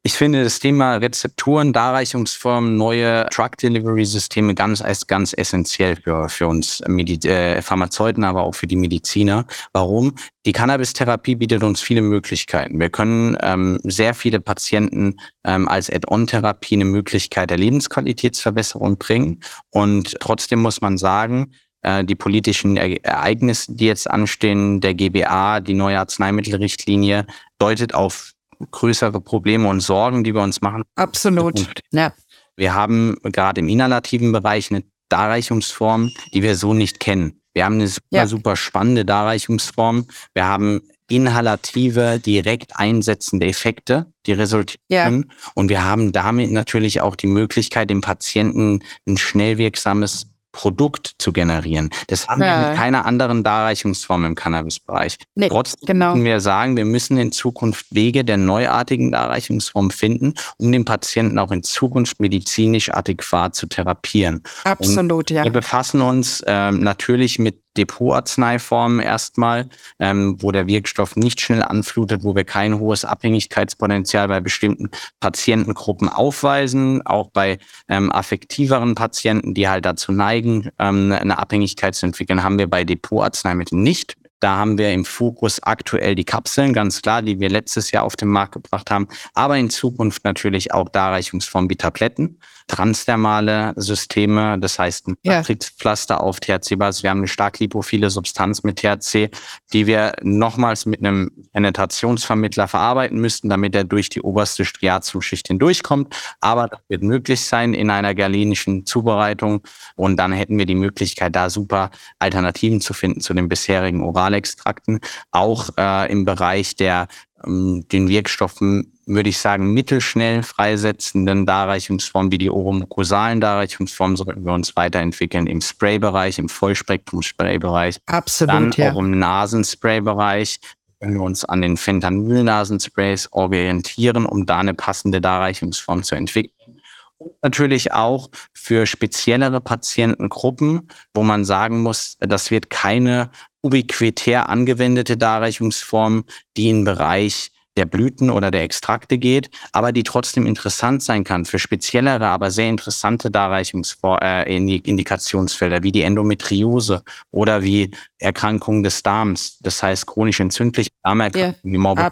[0.04, 6.46] Ich finde das Thema Rezepturen, Darreichungsformen, neue Drug Delivery Systeme ganz, ganz essentiell für, für
[6.46, 9.44] uns Medi äh, Pharmazeuten, aber auch für die Mediziner.
[9.72, 10.14] Warum?
[10.46, 12.78] Die Cannabis-Therapie bietet uns viele Möglichkeiten.
[12.78, 19.40] Wir können ähm, sehr viele Patienten ähm, als Add-on-Therapie eine Möglichkeit der Lebensqualitätsverbesserung bringen.
[19.70, 21.52] Und trotzdem muss man sagen,
[21.84, 27.26] die politischen Ereignisse, die jetzt anstehen, der GBA, die neue Arzneimittelrichtlinie,
[27.58, 28.32] deutet auf
[28.70, 30.82] größere Probleme und Sorgen, die wir uns machen.
[30.96, 31.64] Absolut.
[31.92, 32.12] Ja.
[32.56, 37.40] Wir haben gerade im inhalativen Bereich eine Darreichungsform, die wir so nicht kennen.
[37.54, 38.26] Wir haben eine super, ja.
[38.26, 40.06] super spannende Darreichungsform.
[40.34, 45.24] Wir haben inhalative, direkt einsetzende Effekte, die resultieren.
[45.28, 45.36] Ja.
[45.54, 50.26] Und wir haben damit natürlich auch die Möglichkeit, dem Patienten ein schnell wirksames
[50.58, 51.90] Produkt zu generieren.
[52.08, 52.60] Das haben ja.
[52.60, 55.16] wir mit keiner anderen Darreichungsform im Cannabis-Bereich.
[55.36, 56.14] Nee, Trotzdem genau.
[56.14, 61.38] müssen wir sagen, wir müssen in Zukunft Wege der neuartigen Darreichungsform finden, um den Patienten
[61.38, 64.42] auch in Zukunft medizinisch adäquat zu therapieren.
[64.64, 65.44] Absolut, Und ja.
[65.44, 72.24] Wir befassen uns ähm, natürlich mit Depotarzneiformen erstmal, ähm, wo der Wirkstoff nicht schnell anflutet,
[72.24, 79.68] wo wir kein hohes Abhängigkeitspotenzial bei bestimmten Patientengruppen aufweisen, auch bei ähm, affektiveren Patienten, die
[79.68, 84.16] halt dazu neigen, ähm, eine Abhängigkeit zu entwickeln, haben wir bei Depotarzneimitteln nicht.
[84.40, 88.14] Da haben wir im Fokus aktuell die Kapseln, ganz klar, die wir letztes Jahr auf
[88.14, 94.78] den Markt gebracht haben, aber in Zukunft natürlich auch Darreichungsformen wie Tabletten transdermale Systeme, das
[94.78, 97.02] heißt ein Matrixpflaster auf THC-Basis.
[97.02, 99.30] Wir haben eine stark lipophile Substanz mit THC,
[99.72, 106.14] die wir nochmals mit einem Penetrationsvermittler verarbeiten müssten, damit er durch die oberste Striatumschicht hindurchkommt.
[106.40, 109.62] Aber das wird möglich sein in einer galenischen Zubereitung.
[109.96, 115.00] Und dann hätten wir die Möglichkeit, da super Alternativen zu finden zu den bisherigen Oralextrakten.
[115.30, 117.08] Auch äh, im Bereich der
[117.44, 124.76] den Wirkstoffen würde ich sagen, mittelschnell freisetzenden Darreichungsformen wie die oromukosalen Darreichungsformen sollten wir uns
[124.76, 128.00] weiterentwickeln im Spraybereich, im Vollspektrum-Spraybereich.
[128.06, 128.92] Absolut, Dann ja.
[128.92, 130.60] auch im Nasenspray-Bereich
[131.00, 136.80] können wir uns an den Fentanyl-Nasensprays orientieren, um da eine passende Darreichungsform zu entwickeln.
[137.18, 143.30] Und natürlich auch für speziellere Patientengruppen, wo man sagen muss, das wird keine
[143.62, 146.24] ubiquitär angewendete Darreichungsform,
[146.56, 151.44] die im Bereich der Blüten oder der Extrakte geht, aber die trotzdem interessant sein kann
[151.44, 159.58] für speziellere, aber sehr interessante Darreichungsindikationsfelder äh, wie die Endometriose oder wie Erkrankungen des Darms,
[159.60, 162.04] das heißt chronisch entzündliche Darmerkrankungen, ja, wie Morbid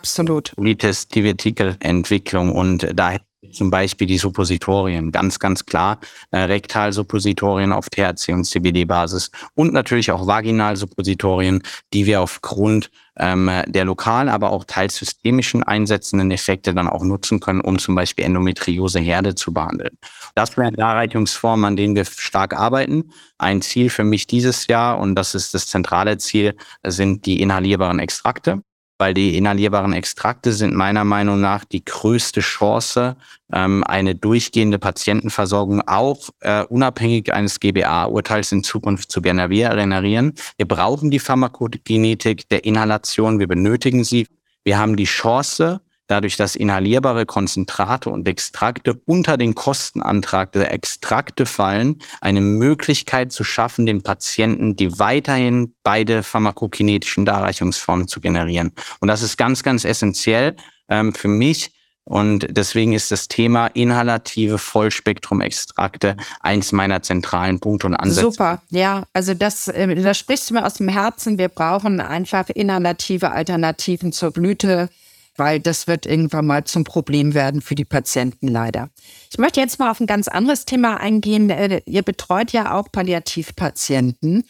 [0.55, 3.17] Colitis, Divertikelentwicklung und da
[3.57, 5.99] zum Beispiel die Suppositorien, ganz, ganz klar,
[6.31, 13.85] äh, Rektalsuppositorien auf THC und CBD-Basis und natürlich auch Vaginalsuppositorien, die wir aufgrund ähm, der
[13.85, 19.35] lokalen, aber auch teils systemischen einsetzenden Effekte dann auch nutzen können, um zum Beispiel Endometriose-Herde
[19.35, 19.97] zu behandeln.
[20.35, 23.11] Das wären Darreichungsformen, an denen wir stark arbeiten.
[23.39, 26.55] Ein Ziel für mich dieses Jahr, und das ist das zentrale Ziel,
[26.87, 28.63] sind die inhalierbaren Extrakte
[28.99, 33.17] weil die inhalierbaren Extrakte sind meiner Meinung nach die größte Chance,
[33.53, 40.35] ähm, eine durchgehende Patientenversorgung auch äh, unabhängig eines GBA-Urteils in Zukunft zu generieren.
[40.57, 44.27] Wir brauchen die Pharmakogenetik der Inhalation, wir benötigen sie.
[44.65, 51.47] Wir haben die Chance, dadurch, dass inhalierbare Konzentrate und Extrakte unter den Kostenantrag der Extrakte
[51.47, 58.73] fallen, eine Möglichkeit zu schaffen, den Patienten die weiterhin beide pharmakokinetischen Darreichungsformen zu generieren.
[59.01, 60.57] Und das ist ganz, ganz essentiell
[60.89, 61.73] ähm, für mich.
[62.09, 68.31] Und deswegen ist das Thema inhalative Vollspektrum-Extrakte eins meiner zentralen Punkte und Ansätze.
[68.31, 71.37] Super, ja, also das, äh, da sprichst du mir aus dem Herzen.
[71.37, 74.89] Wir brauchen einfach inhalative Alternativen zur Blüte
[75.37, 78.91] weil das wird irgendwann mal zum Problem werden für die Patienten leider.
[79.31, 81.51] Ich möchte jetzt mal auf ein ganz anderes Thema eingehen.
[81.51, 84.45] Äh, ihr betreut ja auch Palliativpatienten.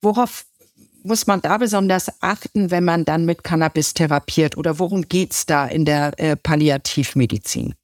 [0.00, 0.44] Worauf
[1.02, 5.46] muss man da besonders achten, wenn man dann mit Cannabis therapiert oder worum geht es
[5.46, 7.74] da in der äh, Palliativmedizin?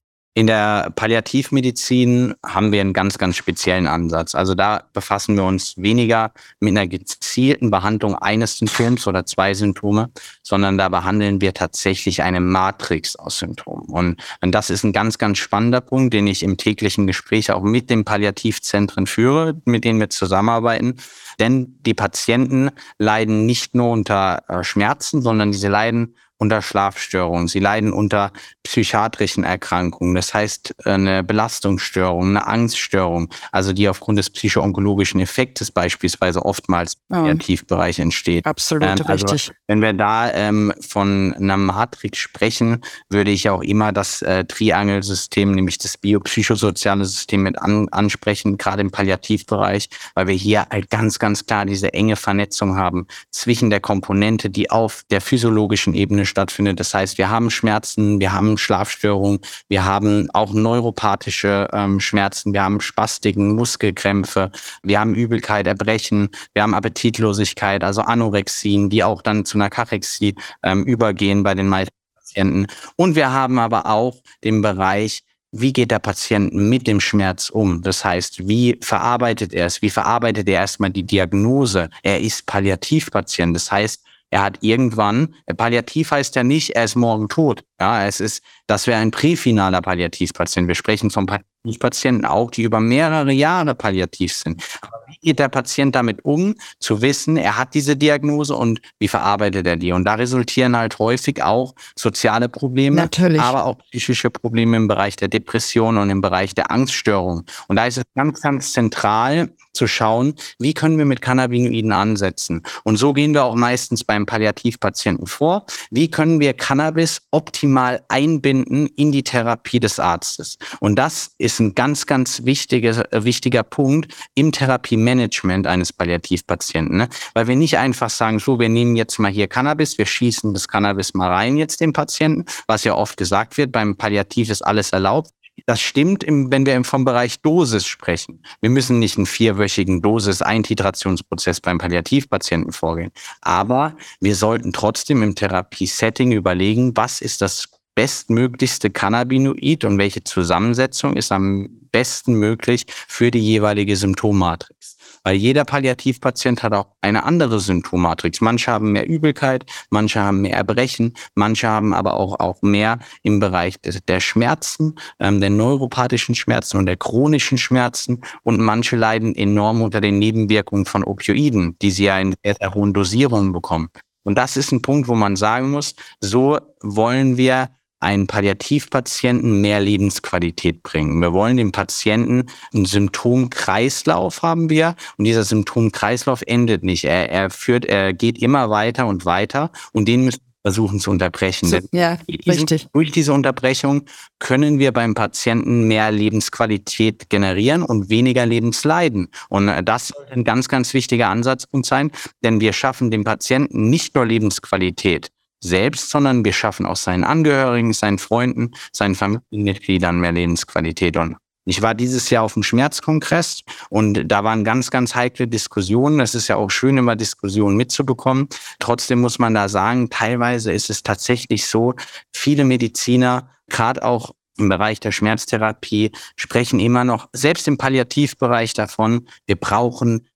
[0.40, 4.34] In der Palliativmedizin haben wir einen ganz, ganz speziellen Ansatz.
[4.34, 10.10] Also da befassen wir uns weniger mit einer gezielten Behandlung eines Symptoms oder zwei Symptome,
[10.42, 13.84] sondern da behandeln wir tatsächlich eine Matrix aus Symptomen.
[13.90, 17.62] Und, und das ist ein ganz, ganz spannender Punkt, den ich im täglichen Gespräch auch
[17.62, 20.94] mit den Palliativzentren führe, mit denen wir zusammenarbeiten.
[21.38, 27.58] Denn die Patienten leiden nicht nur unter äh, Schmerzen, sondern diese leiden unter Schlafstörungen, sie
[27.58, 35.20] leiden unter psychiatrischen Erkrankungen, das heißt eine Belastungsstörung, eine Angststörung, also die aufgrund des psychoonkologischen
[35.20, 37.22] Effektes beispielsweise oftmals im oh.
[37.24, 38.46] Kreativbereich entsteht.
[38.46, 39.52] Absolut ähm, also, richtig.
[39.66, 45.52] Wenn wir da ähm, von einer Matrix sprechen, würde ich auch immer das äh, Triangelsystem,
[45.52, 51.18] nämlich das biopsychosoziale System mit an, ansprechen, gerade im Palliativbereich, weil wir hier halt ganz,
[51.18, 56.80] ganz klar diese enge Vernetzung haben zwischen der Komponente, die auf der physiologischen Ebene stattfindet.
[56.80, 62.62] Das heißt, wir haben Schmerzen, wir haben Schlafstörungen, wir haben auch neuropathische ähm, Schmerzen, wir
[62.62, 64.50] haben Spastiken, Muskelkrämpfe,
[64.82, 70.34] wir haben Übelkeit, Erbrechen, wir haben Appetitlosigkeit, also Anorexien, die auch dann zu einer Kachexie
[70.62, 72.66] ähm, übergehen bei den meisten Patienten.
[72.96, 77.82] Und wir haben aber auch den Bereich wie geht der Patient mit dem Schmerz um?
[77.82, 79.82] Das heißt, wie verarbeitet er es?
[79.82, 81.90] Wie verarbeitet er erstmal die Diagnose?
[82.02, 83.54] Er ist Palliativpatient.
[83.56, 87.64] Das heißt, er hat irgendwann, Palliativ heißt ja nicht, er ist morgen tot.
[87.80, 90.68] Ja, es ist, das wäre ein präfinaler Palliativpatient.
[90.68, 94.62] Wir sprechen von Palliativpatienten auch, die über mehrere Jahre palliativ sind.
[94.80, 99.08] Aber wie geht der Patient damit um, zu wissen, er hat diese Diagnose und wie
[99.08, 99.90] verarbeitet er die?
[99.90, 103.40] Und da resultieren halt häufig auch soziale Probleme, Natürlich.
[103.40, 107.42] aber auch psychische Probleme im Bereich der Depression und im Bereich der Angststörung.
[107.66, 112.62] Und da ist es ganz, ganz zentral zu schauen, wie können wir mit Cannabinoiden ansetzen?
[112.84, 115.66] Und so gehen wir auch meistens beim Palliativpatienten vor.
[115.90, 120.58] Wie können wir Cannabis optimal einbinden in die Therapie des Arztes?
[120.80, 126.96] Und das ist ein ganz, ganz wichtiger, äh, wichtiger Punkt im Therapiemanagement eines Palliativpatienten.
[126.96, 127.08] Ne?
[127.34, 130.68] Weil wir nicht einfach sagen, so, wir nehmen jetzt mal hier Cannabis, wir schießen das
[130.68, 134.90] Cannabis mal rein jetzt dem Patienten, was ja oft gesagt wird, beim Palliativ ist alles
[134.90, 135.30] erlaubt.
[135.66, 138.42] Das stimmt, wenn wir vom Bereich Dosis sprechen.
[138.60, 143.10] Wir müssen nicht einen vierwöchigen Dosis-Eintitrationsprozess beim Palliativpatienten vorgehen.
[143.42, 147.68] Aber wir sollten trotzdem im Therapiesetting überlegen, was ist das
[148.00, 154.96] bestmöglichste Cannabinoid und welche Zusammensetzung ist am besten möglich für die jeweilige Symptommatrix.
[155.22, 158.40] Weil jeder Palliativpatient hat auch eine andere Symptommatrix.
[158.40, 163.38] Manche haben mehr Übelkeit, manche haben mehr Erbrechen, manche haben aber auch, auch mehr im
[163.38, 169.82] Bereich der Schmerzen, ähm, der neuropathischen Schmerzen und der chronischen Schmerzen und manche leiden enorm
[169.82, 173.90] unter den Nebenwirkungen von Opioiden, die sie ja in sehr, sehr hohen Dosierungen bekommen.
[174.22, 177.68] Und das ist ein Punkt, wo man sagen muss, so wollen wir
[178.00, 181.20] einen Palliativpatienten mehr Lebensqualität bringen.
[181.20, 187.04] Wir wollen dem Patienten einen Symptomkreislauf haben wir und dieser Symptomkreislauf endet nicht.
[187.04, 191.10] Er, er führt, er geht immer weiter und weiter und den müssen wir versuchen zu
[191.10, 191.68] unterbrechen.
[191.68, 192.88] So, ja, diesen, richtig.
[192.92, 194.02] Durch diese Unterbrechung
[194.38, 199.28] können wir beim Patienten mehr Lebensqualität generieren und weniger Lebensleiden.
[199.48, 202.10] Und äh, das soll ein ganz, ganz wichtiger Ansatzpunkt sein,
[202.44, 205.30] denn wir schaffen dem Patienten nicht nur Lebensqualität,
[205.60, 211.16] selbst, sondern wir schaffen auch seinen Angehörigen, seinen Freunden, seinen Familienmitgliedern mehr Lebensqualität.
[211.16, 216.18] Und ich war dieses Jahr auf dem Schmerzkongress und da waren ganz, ganz heikle Diskussionen.
[216.18, 218.48] Das ist ja auch schön, immer Diskussionen mitzubekommen.
[218.78, 221.94] Trotzdem muss man da sagen, teilweise ist es tatsächlich so,
[222.34, 229.28] viele Mediziner, gerade auch im Bereich der Schmerztherapie, sprechen immer noch, selbst im Palliativbereich davon,
[229.46, 230.26] wir brauchen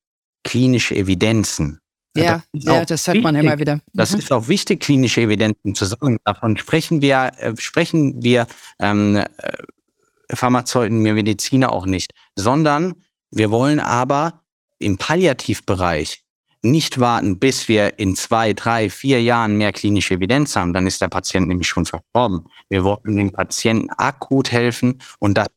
[0.44, 1.80] klinische Evidenzen.
[2.16, 3.80] Ja, das ja, das hört man immer wieder.
[3.92, 4.18] Das mhm.
[4.20, 6.18] ist auch wichtig, klinische Evidenzen zu sagen.
[6.24, 8.46] Davon sprechen wir, äh, sprechen wir
[8.78, 9.26] ähm, äh,
[10.32, 12.94] Pharmazeuten, wir Mediziner auch nicht, sondern
[13.30, 14.44] wir wollen aber
[14.78, 16.24] im Palliativbereich
[16.62, 20.72] nicht warten, bis wir in zwei, drei, vier Jahren mehr klinische Evidenz haben.
[20.72, 22.46] Dann ist der Patient nämlich schon verstorben.
[22.70, 25.48] Wir wollen dem Patienten akut helfen und das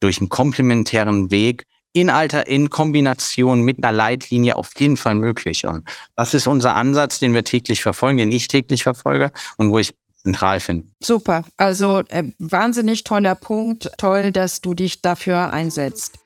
[0.00, 5.66] durch einen komplementären Weg in Alter in Kombination mit einer Leitlinie auf jeden Fall möglich.
[5.66, 9.78] Und das ist unser Ansatz, den wir täglich verfolgen, den ich täglich verfolge und wo
[9.78, 10.86] ich zentral finde.
[11.00, 13.90] Super, also äh, wahnsinnig toller Punkt.
[13.98, 16.18] Toll, dass du dich dafür einsetzt.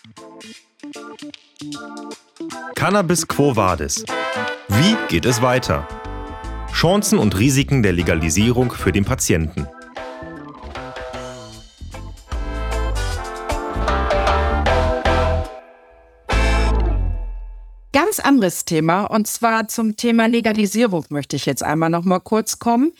[2.74, 4.05] Cannabis Quo Vadis.
[4.68, 5.87] Wie geht es weiter?
[6.72, 9.68] Chancen und Risiken der Legalisierung für den Patienten.
[17.94, 22.59] Ganz anderes Thema und zwar zum Thema Legalisierung möchte ich jetzt einmal noch mal kurz
[22.59, 22.92] kommen.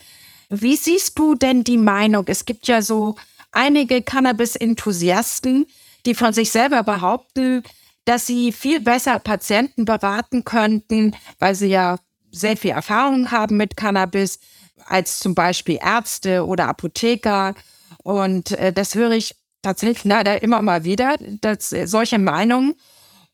[0.51, 2.23] Wie siehst du denn die Meinung?
[2.29, 3.17] Es gibt ja so
[3.51, 5.67] einige Cannabis-Enthusiasten,
[6.07, 7.65] die von sich selber behaupten,
[8.05, 11.99] dass sie viel besser Patienten beraten könnten, weil sie ja
[12.31, 14.39] sehr viel Erfahrung haben mit Cannabis,
[14.87, 17.57] als zum Beispiel Ärzte oder Apotheker.
[18.05, 22.77] Und äh, das höre ich tatsächlich leider immer mal wieder, dass, äh, solche Meinungen.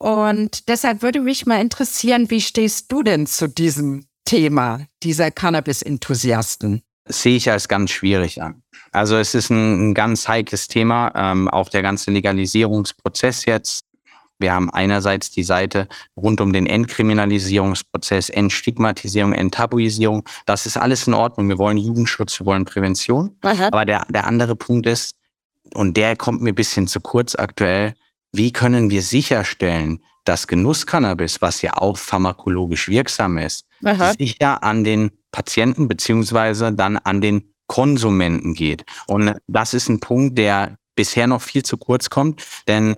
[0.01, 6.83] Und deshalb würde mich mal interessieren, wie stehst du denn zu diesem Thema dieser Cannabis-Enthusiasten?
[7.13, 8.63] sehe ich als ganz schwierig an.
[8.93, 13.85] Also es ist ein, ein ganz heikles Thema, ähm, auch der ganze Legalisierungsprozess jetzt.
[14.39, 15.87] Wir haben einerseits die Seite
[16.17, 20.25] rund um den Entkriminalisierungsprozess, Entstigmatisierung, Enttabuisierung.
[20.47, 21.49] Das ist alles in Ordnung.
[21.49, 23.37] Wir wollen Jugendschutz, wir wollen Prävention.
[23.43, 23.67] Aha.
[23.67, 25.15] Aber der, der andere Punkt ist,
[25.75, 27.95] und der kommt mir ein bisschen zu kurz aktuell,
[28.33, 34.13] wie können wir sicherstellen, dass Genusscannabis, was ja auch pharmakologisch wirksam ist, Aha.
[34.19, 38.85] sicher an den Patienten beziehungsweise dann an den Konsumenten geht.
[39.07, 42.97] Und das ist ein Punkt, der bisher noch viel zu kurz kommt, denn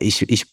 [0.00, 0.46] ich, ich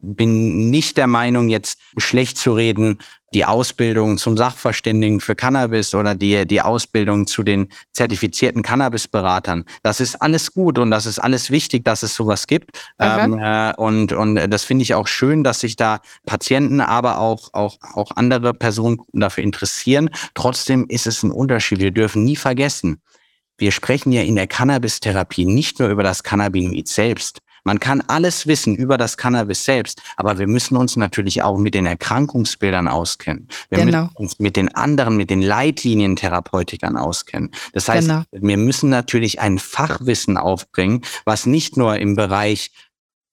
[0.00, 2.98] bin nicht der Meinung, jetzt schlecht zu reden,
[3.32, 9.64] die Ausbildung zum Sachverständigen für Cannabis oder die, die Ausbildung zu den zertifizierten Cannabisberatern.
[9.82, 12.70] Das ist alles gut und das ist alles wichtig, dass es sowas gibt.
[12.98, 17.50] Ähm, äh, und, und das finde ich auch schön, dass sich da Patienten, aber auch,
[17.52, 20.10] auch, auch andere Personen dafür interessieren.
[20.34, 21.78] Trotzdem ist es ein Unterschied.
[21.78, 23.00] Wir dürfen nie vergessen,
[23.58, 28.46] wir sprechen ja in der Cannabis-Therapie nicht nur über das Cannabinoid selbst, man kann alles
[28.46, 33.48] wissen über das Cannabis selbst, aber wir müssen uns natürlich auch mit den Erkrankungsbildern auskennen.
[33.68, 34.02] Wir genau.
[34.02, 37.50] müssen uns mit den anderen, mit den Leitlinientherapeutikern auskennen.
[37.72, 38.22] Das heißt, genau.
[38.32, 42.70] wir müssen natürlich ein Fachwissen aufbringen, was nicht nur im Bereich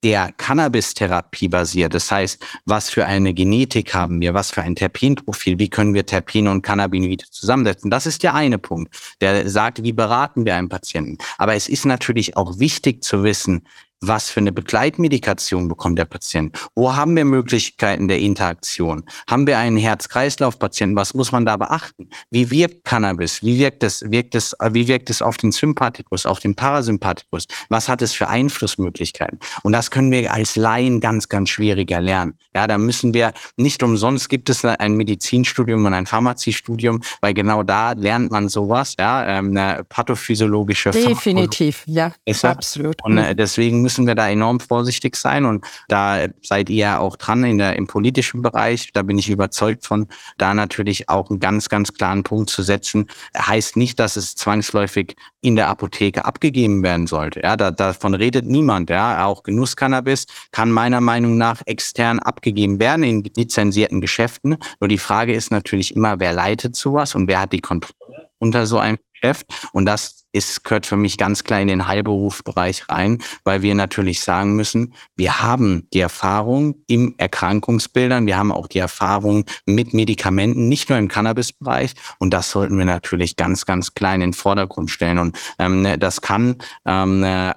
[0.04, 1.94] der Cannabis-Therapie basiert.
[1.94, 6.06] Das heißt, was für eine Genetik haben wir, was für ein Terpinprofil, wie können wir
[6.06, 7.90] Terpine und Cannabinoide zusammensetzen.
[7.90, 11.18] Das ist der eine Punkt, der sagt, wie beraten wir einen Patienten.
[11.38, 13.68] Aber es ist natürlich auch wichtig zu wissen,
[14.02, 16.58] was für eine Begleitmedikation bekommt der Patient?
[16.76, 19.04] Wo haben wir Möglichkeiten der Interaktion?
[19.30, 20.96] Haben wir einen Herz-Kreislauf-Patienten?
[20.96, 22.10] Was muss man da beachten?
[22.30, 23.42] Wie wirkt Cannabis?
[23.44, 27.46] Wie wirkt es, wirkt es, wie wirkt es auf den Sympathikus, auf den Parasympathikus?
[27.70, 29.40] Was hat es für Einflussmöglichkeiten?
[29.64, 32.38] Und das können wir als Laien ganz, ganz schwierig erlernen.
[32.54, 37.64] Ja, da müssen wir nicht umsonst gibt es ein Medizinstudium und ein Pharmaziestudium, weil genau
[37.64, 43.04] da lernt man sowas, ja, ähm, eine pathophysiologische Definitiv, ja, absolut.
[43.04, 45.46] Und äh, deswegen müssen wir da enorm vorsichtig sein.
[45.46, 48.92] Und da seid ihr ja auch dran in der, im politischen Bereich.
[48.92, 53.08] Da bin ich überzeugt von, da natürlich auch einen ganz, ganz klaren Punkt zu setzen.
[53.38, 57.40] Heißt nicht, dass es zwangsläufig in der Apotheke abgegeben werden sollte.
[57.40, 58.90] Ja, da, davon redet niemand.
[58.90, 64.58] Ja, auch Genusscannabis kann meiner Meinung nach extern abgegeben werden in lizenzierten Geschäften.
[64.82, 68.66] Nur die Frage ist natürlich immer, wer leitet sowas und wer hat die Kontrolle unter
[68.66, 69.46] so einem Geschäft.
[69.72, 74.22] Und das ist, gehört für mich ganz klar in den Heilberufsbereich rein, weil wir natürlich
[74.22, 80.68] sagen müssen, wir haben die Erfahrung im Erkrankungsbildern, wir haben auch die Erfahrung mit Medikamenten,
[80.68, 81.94] nicht nur im Cannabisbereich.
[82.20, 85.18] Und das sollten wir natürlich ganz, ganz klein in den Vordergrund stellen.
[85.18, 87.54] Und ähm, ne, das kann ähm, äh,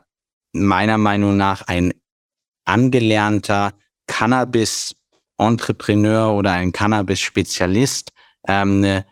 [0.52, 1.92] meiner Meinung nach ein
[2.64, 3.72] angelernter
[4.06, 8.12] Cannabis-Entrepreneur oder ein Cannabis-Spezialist,
[8.48, 9.04] ähm, ne,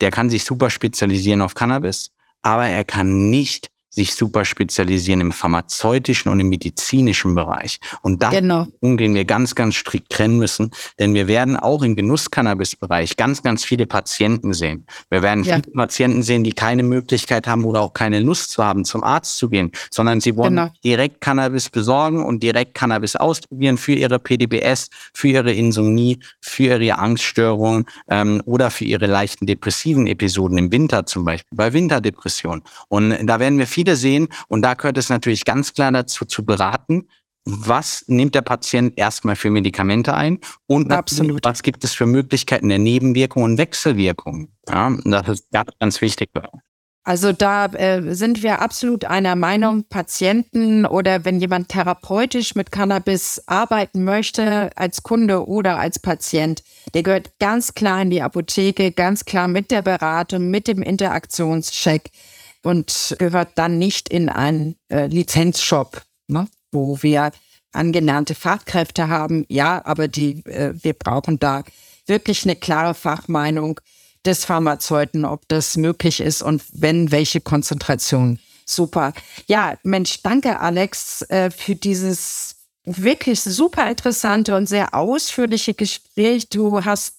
[0.00, 3.68] der kann sich super spezialisieren auf Cannabis aber er kann nicht
[3.98, 7.80] sich super spezialisieren im pharmazeutischen und im medizinischen Bereich.
[8.02, 8.62] Und das genau.
[8.62, 13.16] ist ein den wir ganz, ganz strikt trennen müssen, denn wir werden auch im Genuss-Cannabis-Bereich
[13.16, 14.86] ganz, ganz viele Patienten sehen.
[15.10, 15.56] Wir werden ja.
[15.56, 19.36] viele Patienten sehen, die keine Möglichkeit haben oder auch keine Lust zu haben, zum Arzt
[19.36, 20.70] zu gehen, sondern sie wollen genau.
[20.84, 26.98] direkt Cannabis besorgen und direkt Cannabis ausprobieren für ihre PDBS, für ihre Insomnie, für ihre
[26.98, 32.62] Angststörungen ähm, oder für ihre leichten depressiven Episoden im Winter zum Beispiel, bei Winterdepression.
[32.88, 34.28] Und da werden wir viele sehen.
[34.48, 37.08] Und da gehört es natürlich ganz klar dazu zu beraten,
[37.44, 41.44] was nimmt der Patient erstmal für Medikamente ein und Absolut.
[41.44, 44.52] was gibt es für Möglichkeiten der Nebenwirkungen und Wechselwirkungen.
[44.68, 46.30] Ja, das ist ganz, ganz wichtig.
[47.04, 53.42] Also da äh, sind wir absolut einer Meinung, Patienten oder wenn jemand therapeutisch mit Cannabis
[53.46, 59.24] arbeiten möchte, als Kunde oder als Patient, der gehört ganz klar in die Apotheke, ganz
[59.24, 62.10] klar mit der Beratung, mit dem Interaktionscheck
[62.62, 67.32] und gehört dann nicht in einen äh, Lizenzshop, ne, wo wir
[67.72, 69.44] angelernte Fachkräfte haben.
[69.48, 71.64] Ja, aber die, äh, wir brauchen da
[72.06, 73.80] wirklich eine klare Fachmeinung
[74.24, 78.38] des Pharmazeuten, ob das möglich ist und wenn, welche Konzentration.
[78.64, 79.12] Super.
[79.46, 86.48] Ja, Mensch, danke Alex äh, für dieses wirklich super interessante und sehr ausführliche Gespräch.
[86.48, 87.14] Du hast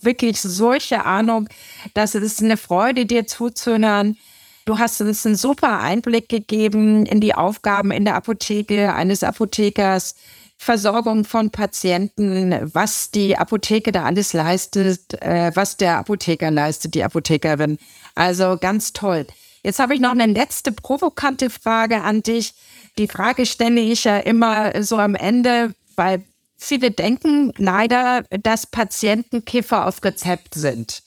[0.00, 1.48] wirklich solche Ahnung,
[1.94, 4.16] dass es eine Freude, dir zuzuhören.
[4.64, 10.14] Du hast uns einen super Einblick gegeben in die Aufgaben in der Apotheke eines Apothekers,
[10.56, 17.02] Versorgung von Patienten, was die Apotheke da alles leistet, äh, was der Apotheker leistet, die
[17.02, 17.78] Apothekerin.
[18.14, 19.26] Also ganz toll.
[19.64, 22.54] Jetzt habe ich noch eine letzte provokante Frage an dich.
[22.98, 26.22] Die Frage stelle ich ja immer so am Ende, weil
[26.56, 31.02] viele denken leider, dass Patienten Kiffer auf Rezept sind.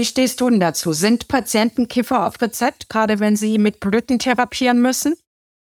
[0.00, 0.94] Wie stehst du denn dazu?
[0.94, 5.14] Sind Patienten Kiffer auf Rezept, gerade wenn sie mit Blüten therapieren müssen?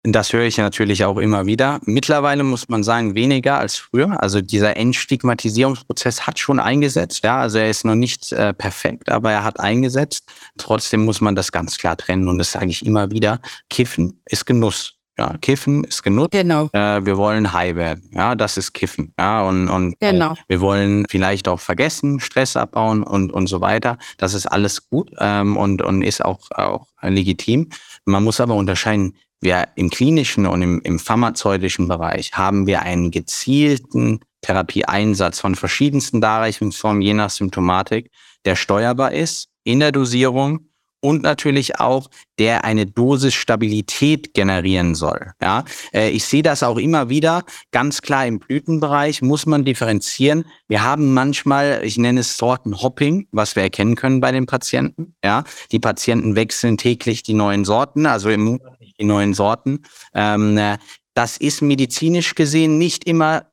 [0.04, 1.82] Das höre ich natürlich auch immer wieder.
[1.84, 4.24] Mittlerweile muss man sagen, weniger als früher.
[4.24, 7.26] Also dieser Entstigmatisierungsprozess hat schon eingesetzt.
[7.26, 10.24] Ja, also er ist noch nicht äh, perfekt, aber er hat eingesetzt.
[10.58, 12.30] Trotzdem muss man das ganz klar trennen.
[12.30, 13.42] Und das sage ich immer wieder.
[13.70, 15.01] Kiffen ist Genuss.
[15.18, 16.30] Ja, Kiffen ist Genuss.
[16.32, 16.70] Genau.
[16.74, 18.10] Äh, wir wollen high werden.
[18.14, 19.14] Ja, das ist Kiffen.
[19.20, 20.36] Ja, und, und genau.
[20.48, 23.98] wir wollen vielleicht auch vergessen, Stress abbauen und, und so weiter.
[24.18, 27.70] Das ist alles gut ähm, und, und ist auch, auch legitim.
[28.06, 33.12] Man muss aber unterscheiden, wir im klinischen und im, im pharmazeutischen Bereich haben wir einen
[33.12, 38.12] gezielten Therapieeinsatz von verschiedensten Darreichungsformen je nach Symptomatik,
[38.46, 40.71] der steuerbar ist in der Dosierung
[41.02, 45.32] und natürlich auch, der eine Dosisstabilität generieren soll.
[45.42, 47.44] Ja, äh, ich sehe das auch immer wieder.
[47.72, 50.46] Ganz klar im Blütenbereich muss man differenzieren.
[50.68, 55.16] Wir haben manchmal, ich nenne es Sortenhopping, was wir erkennen können bei den Patienten.
[55.24, 59.84] Ja, die Patienten wechseln täglich die neuen Sorten, also im Monat die neuen Sorten.
[60.14, 60.78] Ähm, äh,
[61.14, 63.51] das ist medizinisch gesehen nicht immer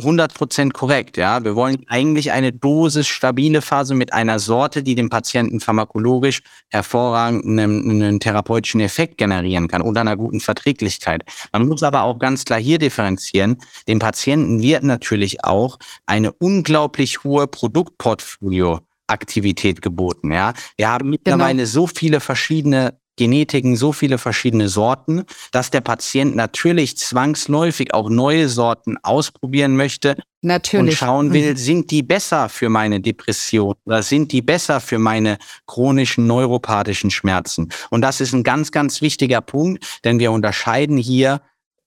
[0.00, 1.16] 100% korrekt.
[1.16, 6.42] Ja, wir wollen eigentlich eine Dosis stabile Phase mit einer Sorte, die dem Patienten pharmakologisch
[6.68, 11.22] hervorragend einen, einen, therapeutischen Effekt generieren kann oder einer guten Verträglichkeit.
[11.52, 13.58] Man muss aber auch ganz klar hier differenzieren.
[13.86, 20.32] Dem Patienten wird natürlich auch eine unglaublich hohe Produktportfolio Aktivität geboten.
[20.32, 21.68] Ja, wir haben mittlerweile genau.
[21.68, 28.48] so viele verschiedene Genetiken so viele verschiedene Sorten, dass der Patient natürlich zwangsläufig auch neue
[28.48, 30.92] Sorten ausprobieren möchte natürlich.
[30.94, 31.56] und schauen will, mhm.
[31.56, 37.68] sind die besser für meine Depression oder sind die besser für meine chronischen neuropathischen Schmerzen.
[37.90, 41.42] Und das ist ein ganz, ganz wichtiger Punkt, denn wir unterscheiden hier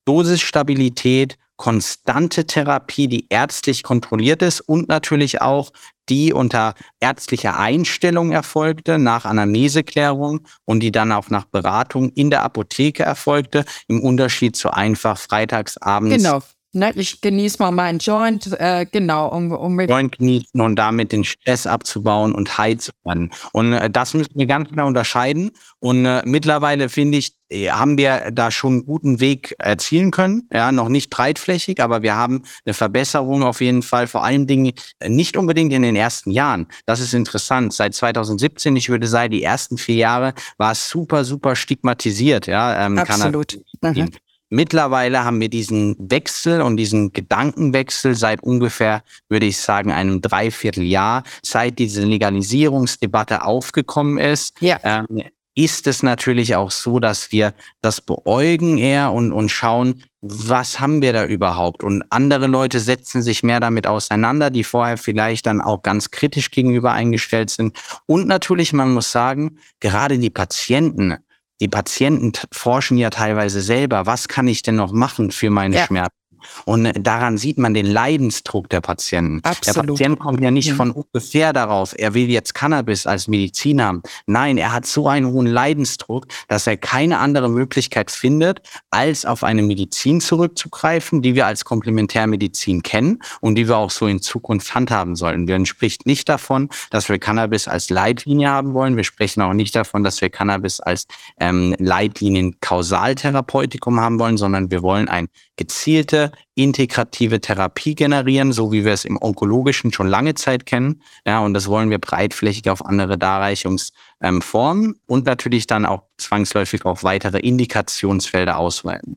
[0.05, 5.71] Dosisstabilität konstante Therapie, die ärztlich kontrolliert ist und natürlich auch
[6.09, 12.43] die unter ärztlicher Einstellung erfolgte, nach Anamneseklärung und die dann auch nach Beratung in der
[12.43, 16.41] Apotheke erfolgte, im Unterschied zu einfach freitagsabends genau.
[16.75, 21.13] Ne, ich genieße mal meinen Joint, äh, genau, um, um mit Joint genießen und damit
[21.13, 23.31] den Stress abzubauen und high zu werden.
[23.53, 25.51] Und äh, das müssen wir ganz klar unterscheiden.
[25.79, 30.49] Und äh, mittlerweile finde ich, äh, haben wir da schon einen guten Weg erzielen können.
[30.51, 34.07] Ja, noch nicht breitflächig, aber wir haben eine Verbesserung auf jeden Fall.
[34.07, 36.67] Vor allen Dingen äh, nicht unbedingt in den ersten Jahren.
[36.85, 37.71] Das ist interessant.
[37.71, 42.47] Seit 2017, ich würde sagen, die ersten vier Jahre war es super, super stigmatisiert.
[42.47, 43.59] Ja, ähm, Absolut.
[43.81, 44.09] Mhm.
[44.49, 51.23] Mittlerweile haben wir diesen Wechsel und diesen Gedankenwechsel seit ungefähr, würde ich sagen, einem Dreivierteljahr,
[51.41, 54.53] seit diese Legalisierungsdebatte aufgekommen ist.
[54.61, 54.79] Ja.
[54.83, 55.23] Ähm,
[55.57, 61.01] ist es natürlich auch so, dass wir das beäugen eher und, und schauen, was haben
[61.01, 61.81] wir da überhaupt?
[61.81, 66.51] Und andere Leute setzen sich mehr damit auseinander, die vorher vielleicht dann auch ganz kritisch
[66.51, 67.77] gegenüber eingestellt sind.
[68.05, 71.15] Und natürlich, man muss sagen, gerade die Patienten
[71.61, 75.85] die Patienten forschen ja teilweise selber, was kann ich denn noch machen für meine ja.
[75.85, 76.24] Schmerzen?
[76.65, 79.39] Und daran sieht man den Leidensdruck der Patienten.
[79.43, 79.75] Absolut.
[79.75, 80.75] Der Patient kommt ja nicht ja.
[80.75, 84.01] von ungefähr darauf, er will jetzt Cannabis als Medizin haben.
[84.25, 89.43] Nein, er hat so einen hohen Leidensdruck, dass er keine andere Möglichkeit findet, als auf
[89.43, 94.73] eine Medizin zurückzugreifen, die wir als Komplementärmedizin kennen und die wir auch so in Zukunft
[94.75, 95.47] handhaben sollten.
[95.47, 98.97] Wir spricht nicht davon, dass wir Cannabis als Leitlinie haben wollen.
[98.97, 101.07] Wir sprechen auch nicht davon, dass wir Cannabis als
[101.39, 105.27] ähm, Leitlinien-Kausaltherapeutikum haben wollen, sondern wir wollen ein
[105.57, 111.01] gezielte integrative Therapie generieren, so wie wir es im Onkologischen schon lange Zeit kennen.
[111.25, 116.85] Ja, und das wollen wir breitflächig auf andere Darreichungsformen ähm, und natürlich dann auch zwangsläufig
[116.85, 119.15] auf weitere Indikationsfelder ausweiten.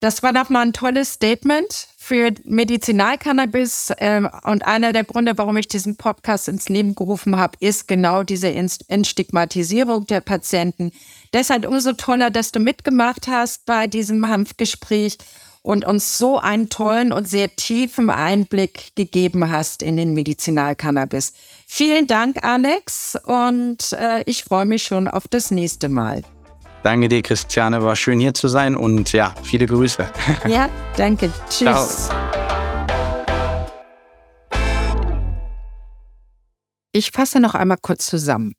[0.00, 3.90] Das war doch mal ein tolles Statement für Medizinalcannabis.
[3.96, 8.22] Äh, und einer der Gründe, warum ich diesen Podcast ins Leben gerufen habe, ist genau
[8.22, 10.92] diese Entstigmatisierung der Patienten.
[11.32, 15.18] Deshalb umso toller, dass du mitgemacht hast bei diesem Hanfgespräch
[15.62, 21.32] und uns so einen tollen und sehr tiefen Einblick gegeben hast in den Medizinalcannabis.
[21.66, 26.22] Vielen Dank, Alex, und äh, ich freue mich schon auf das nächste Mal.
[26.82, 27.82] Danke dir, Christiane.
[27.82, 30.08] War schön hier zu sein und ja, viele Grüße.
[30.48, 31.30] Ja, danke.
[31.50, 32.06] Tschüss.
[32.06, 32.28] Ciao.
[36.92, 38.54] Ich fasse noch einmal kurz zusammen.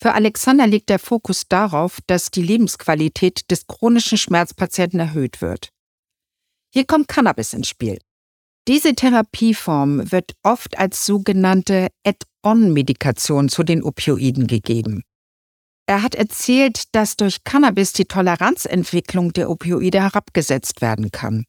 [0.00, 5.70] Für Alexander liegt der Fokus darauf, dass die Lebensqualität des chronischen Schmerzpatienten erhöht wird.
[6.72, 7.98] Hier kommt Cannabis ins Spiel.
[8.68, 15.02] Diese Therapieform wird oft als sogenannte Add-on-Medikation zu den Opioiden gegeben.
[15.86, 21.46] Er hat erzählt, dass durch Cannabis die Toleranzentwicklung der Opioide herabgesetzt werden kann.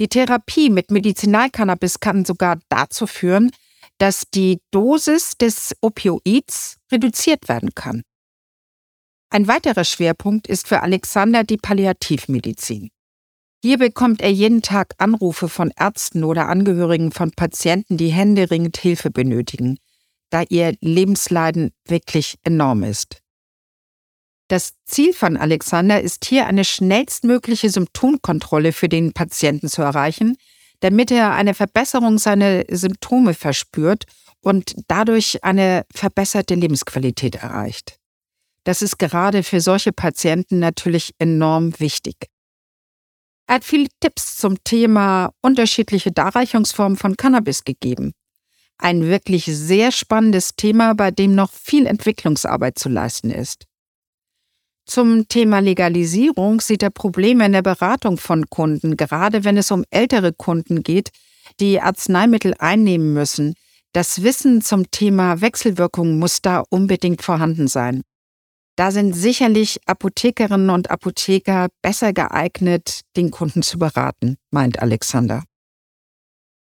[0.00, 3.52] Die Therapie mit Medizinalcannabis kann sogar dazu führen,
[3.98, 8.02] dass die Dosis des Opioids reduziert werden kann.
[9.30, 12.90] Ein weiterer Schwerpunkt ist für Alexander die Palliativmedizin.
[13.64, 19.10] Hier bekommt er jeden Tag Anrufe von Ärzten oder Angehörigen von Patienten, die händeringend Hilfe
[19.10, 19.78] benötigen,
[20.28, 23.22] da ihr Lebensleiden wirklich enorm ist.
[24.48, 30.36] Das Ziel von Alexander ist hier eine schnellstmögliche Symptomkontrolle für den Patienten zu erreichen,
[30.80, 34.04] damit er eine Verbesserung seiner Symptome verspürt
[34.42, 37.96] und dadurch eine verbesserte Lebensqualität erreicht.
[38.64, 42.28] Das ist gerade für solche Patienten natürlich enorm wichtig.
[43.46, 48.12] Er hat viele Tipps zum Thema unterschiedliche Darreichungsformen von Cannabis gegeben.
[48.78, 53.66] Ein wirklich sehr spannendes Thema, bei dem noch viel Entwicklungsarbeit zu leisten ist.
[54.86, 59.84] Zum Thema Legalisierung sieht er Probleme in der Beratung von Kunden, gerade wenn es um
[59.90, 61.10] ältere Kunden geht,
[61.60, 63.54] die Arzneimittel einnehmen müssen.
[63.92, 68.02] Das Wissen zum Thema Wechselwirkung muss da unbedingt vorhanden sein.
[68.76, 75.44] Da sind sicherlich Apothekerinnen und Apotheker besser geeignet, den Kunden zu beraten, meint Alexander.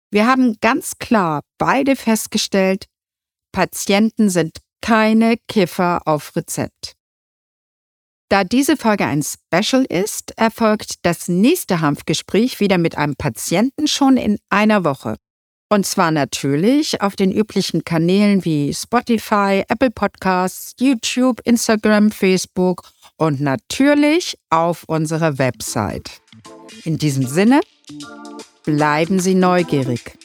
[0.10, 2.86] Wir haben ganz klar beide festgestellt,
[3.52, 6.96] Patienten sind keine Kiffer auf Rezept.
[8.30, 14.18] Da diese Folge ein Special ist, erfolgt das nächste Hanfgespräch wieder mit einem Patienten schon
[14.18, 15.18] in einer Woche.
[15.70, 22.84] Und zwar natürlich auf den üblichen Kanälen wie Spotify, Apple Podcasts, YouTube, Instagram, Facebook
[23.18, 26.22] und natürlich auf unserer Website.
[26.86, 27.60] In diesem Sinne,
[28.64, 30.18] bleiben Sie neugierig.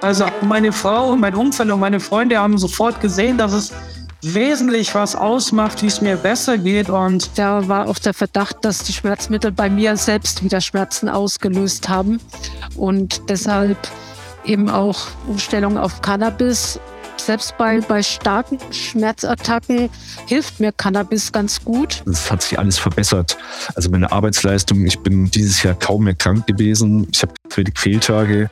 [0.00, 3.72] Also meine Frau und mein Umfeld und meine Freunde haben sofort gesehen, dass es
[4.22, 6.88] wesentlich was ausmacht, wie es mir besser geht.
[6.88, 11.88] Und da war auch der Verdacht, dass die Schmerzmittel bei mir selbst wieder Schmerzen ausgelöst
[11.88, 12.20] haben.
[12.76, 13.76] Und deshalb
[14.44, 16.78] eben auch Umstellung auf Cannabis.
[17.16, 19.90] Selbst bei, bei starken Schmerzattacken
[20.26, 22.02] hilft mir Cannabis ganz gut.
[22.10, 23.36] Es hat sich alles verbessert.
[23.74, 27.06] Also meine Arbeitsleistung, ich bin dieses Jahr kaum mehr krank gewesen.
[27.12, 28.50] Ich habe wenig Fehltage.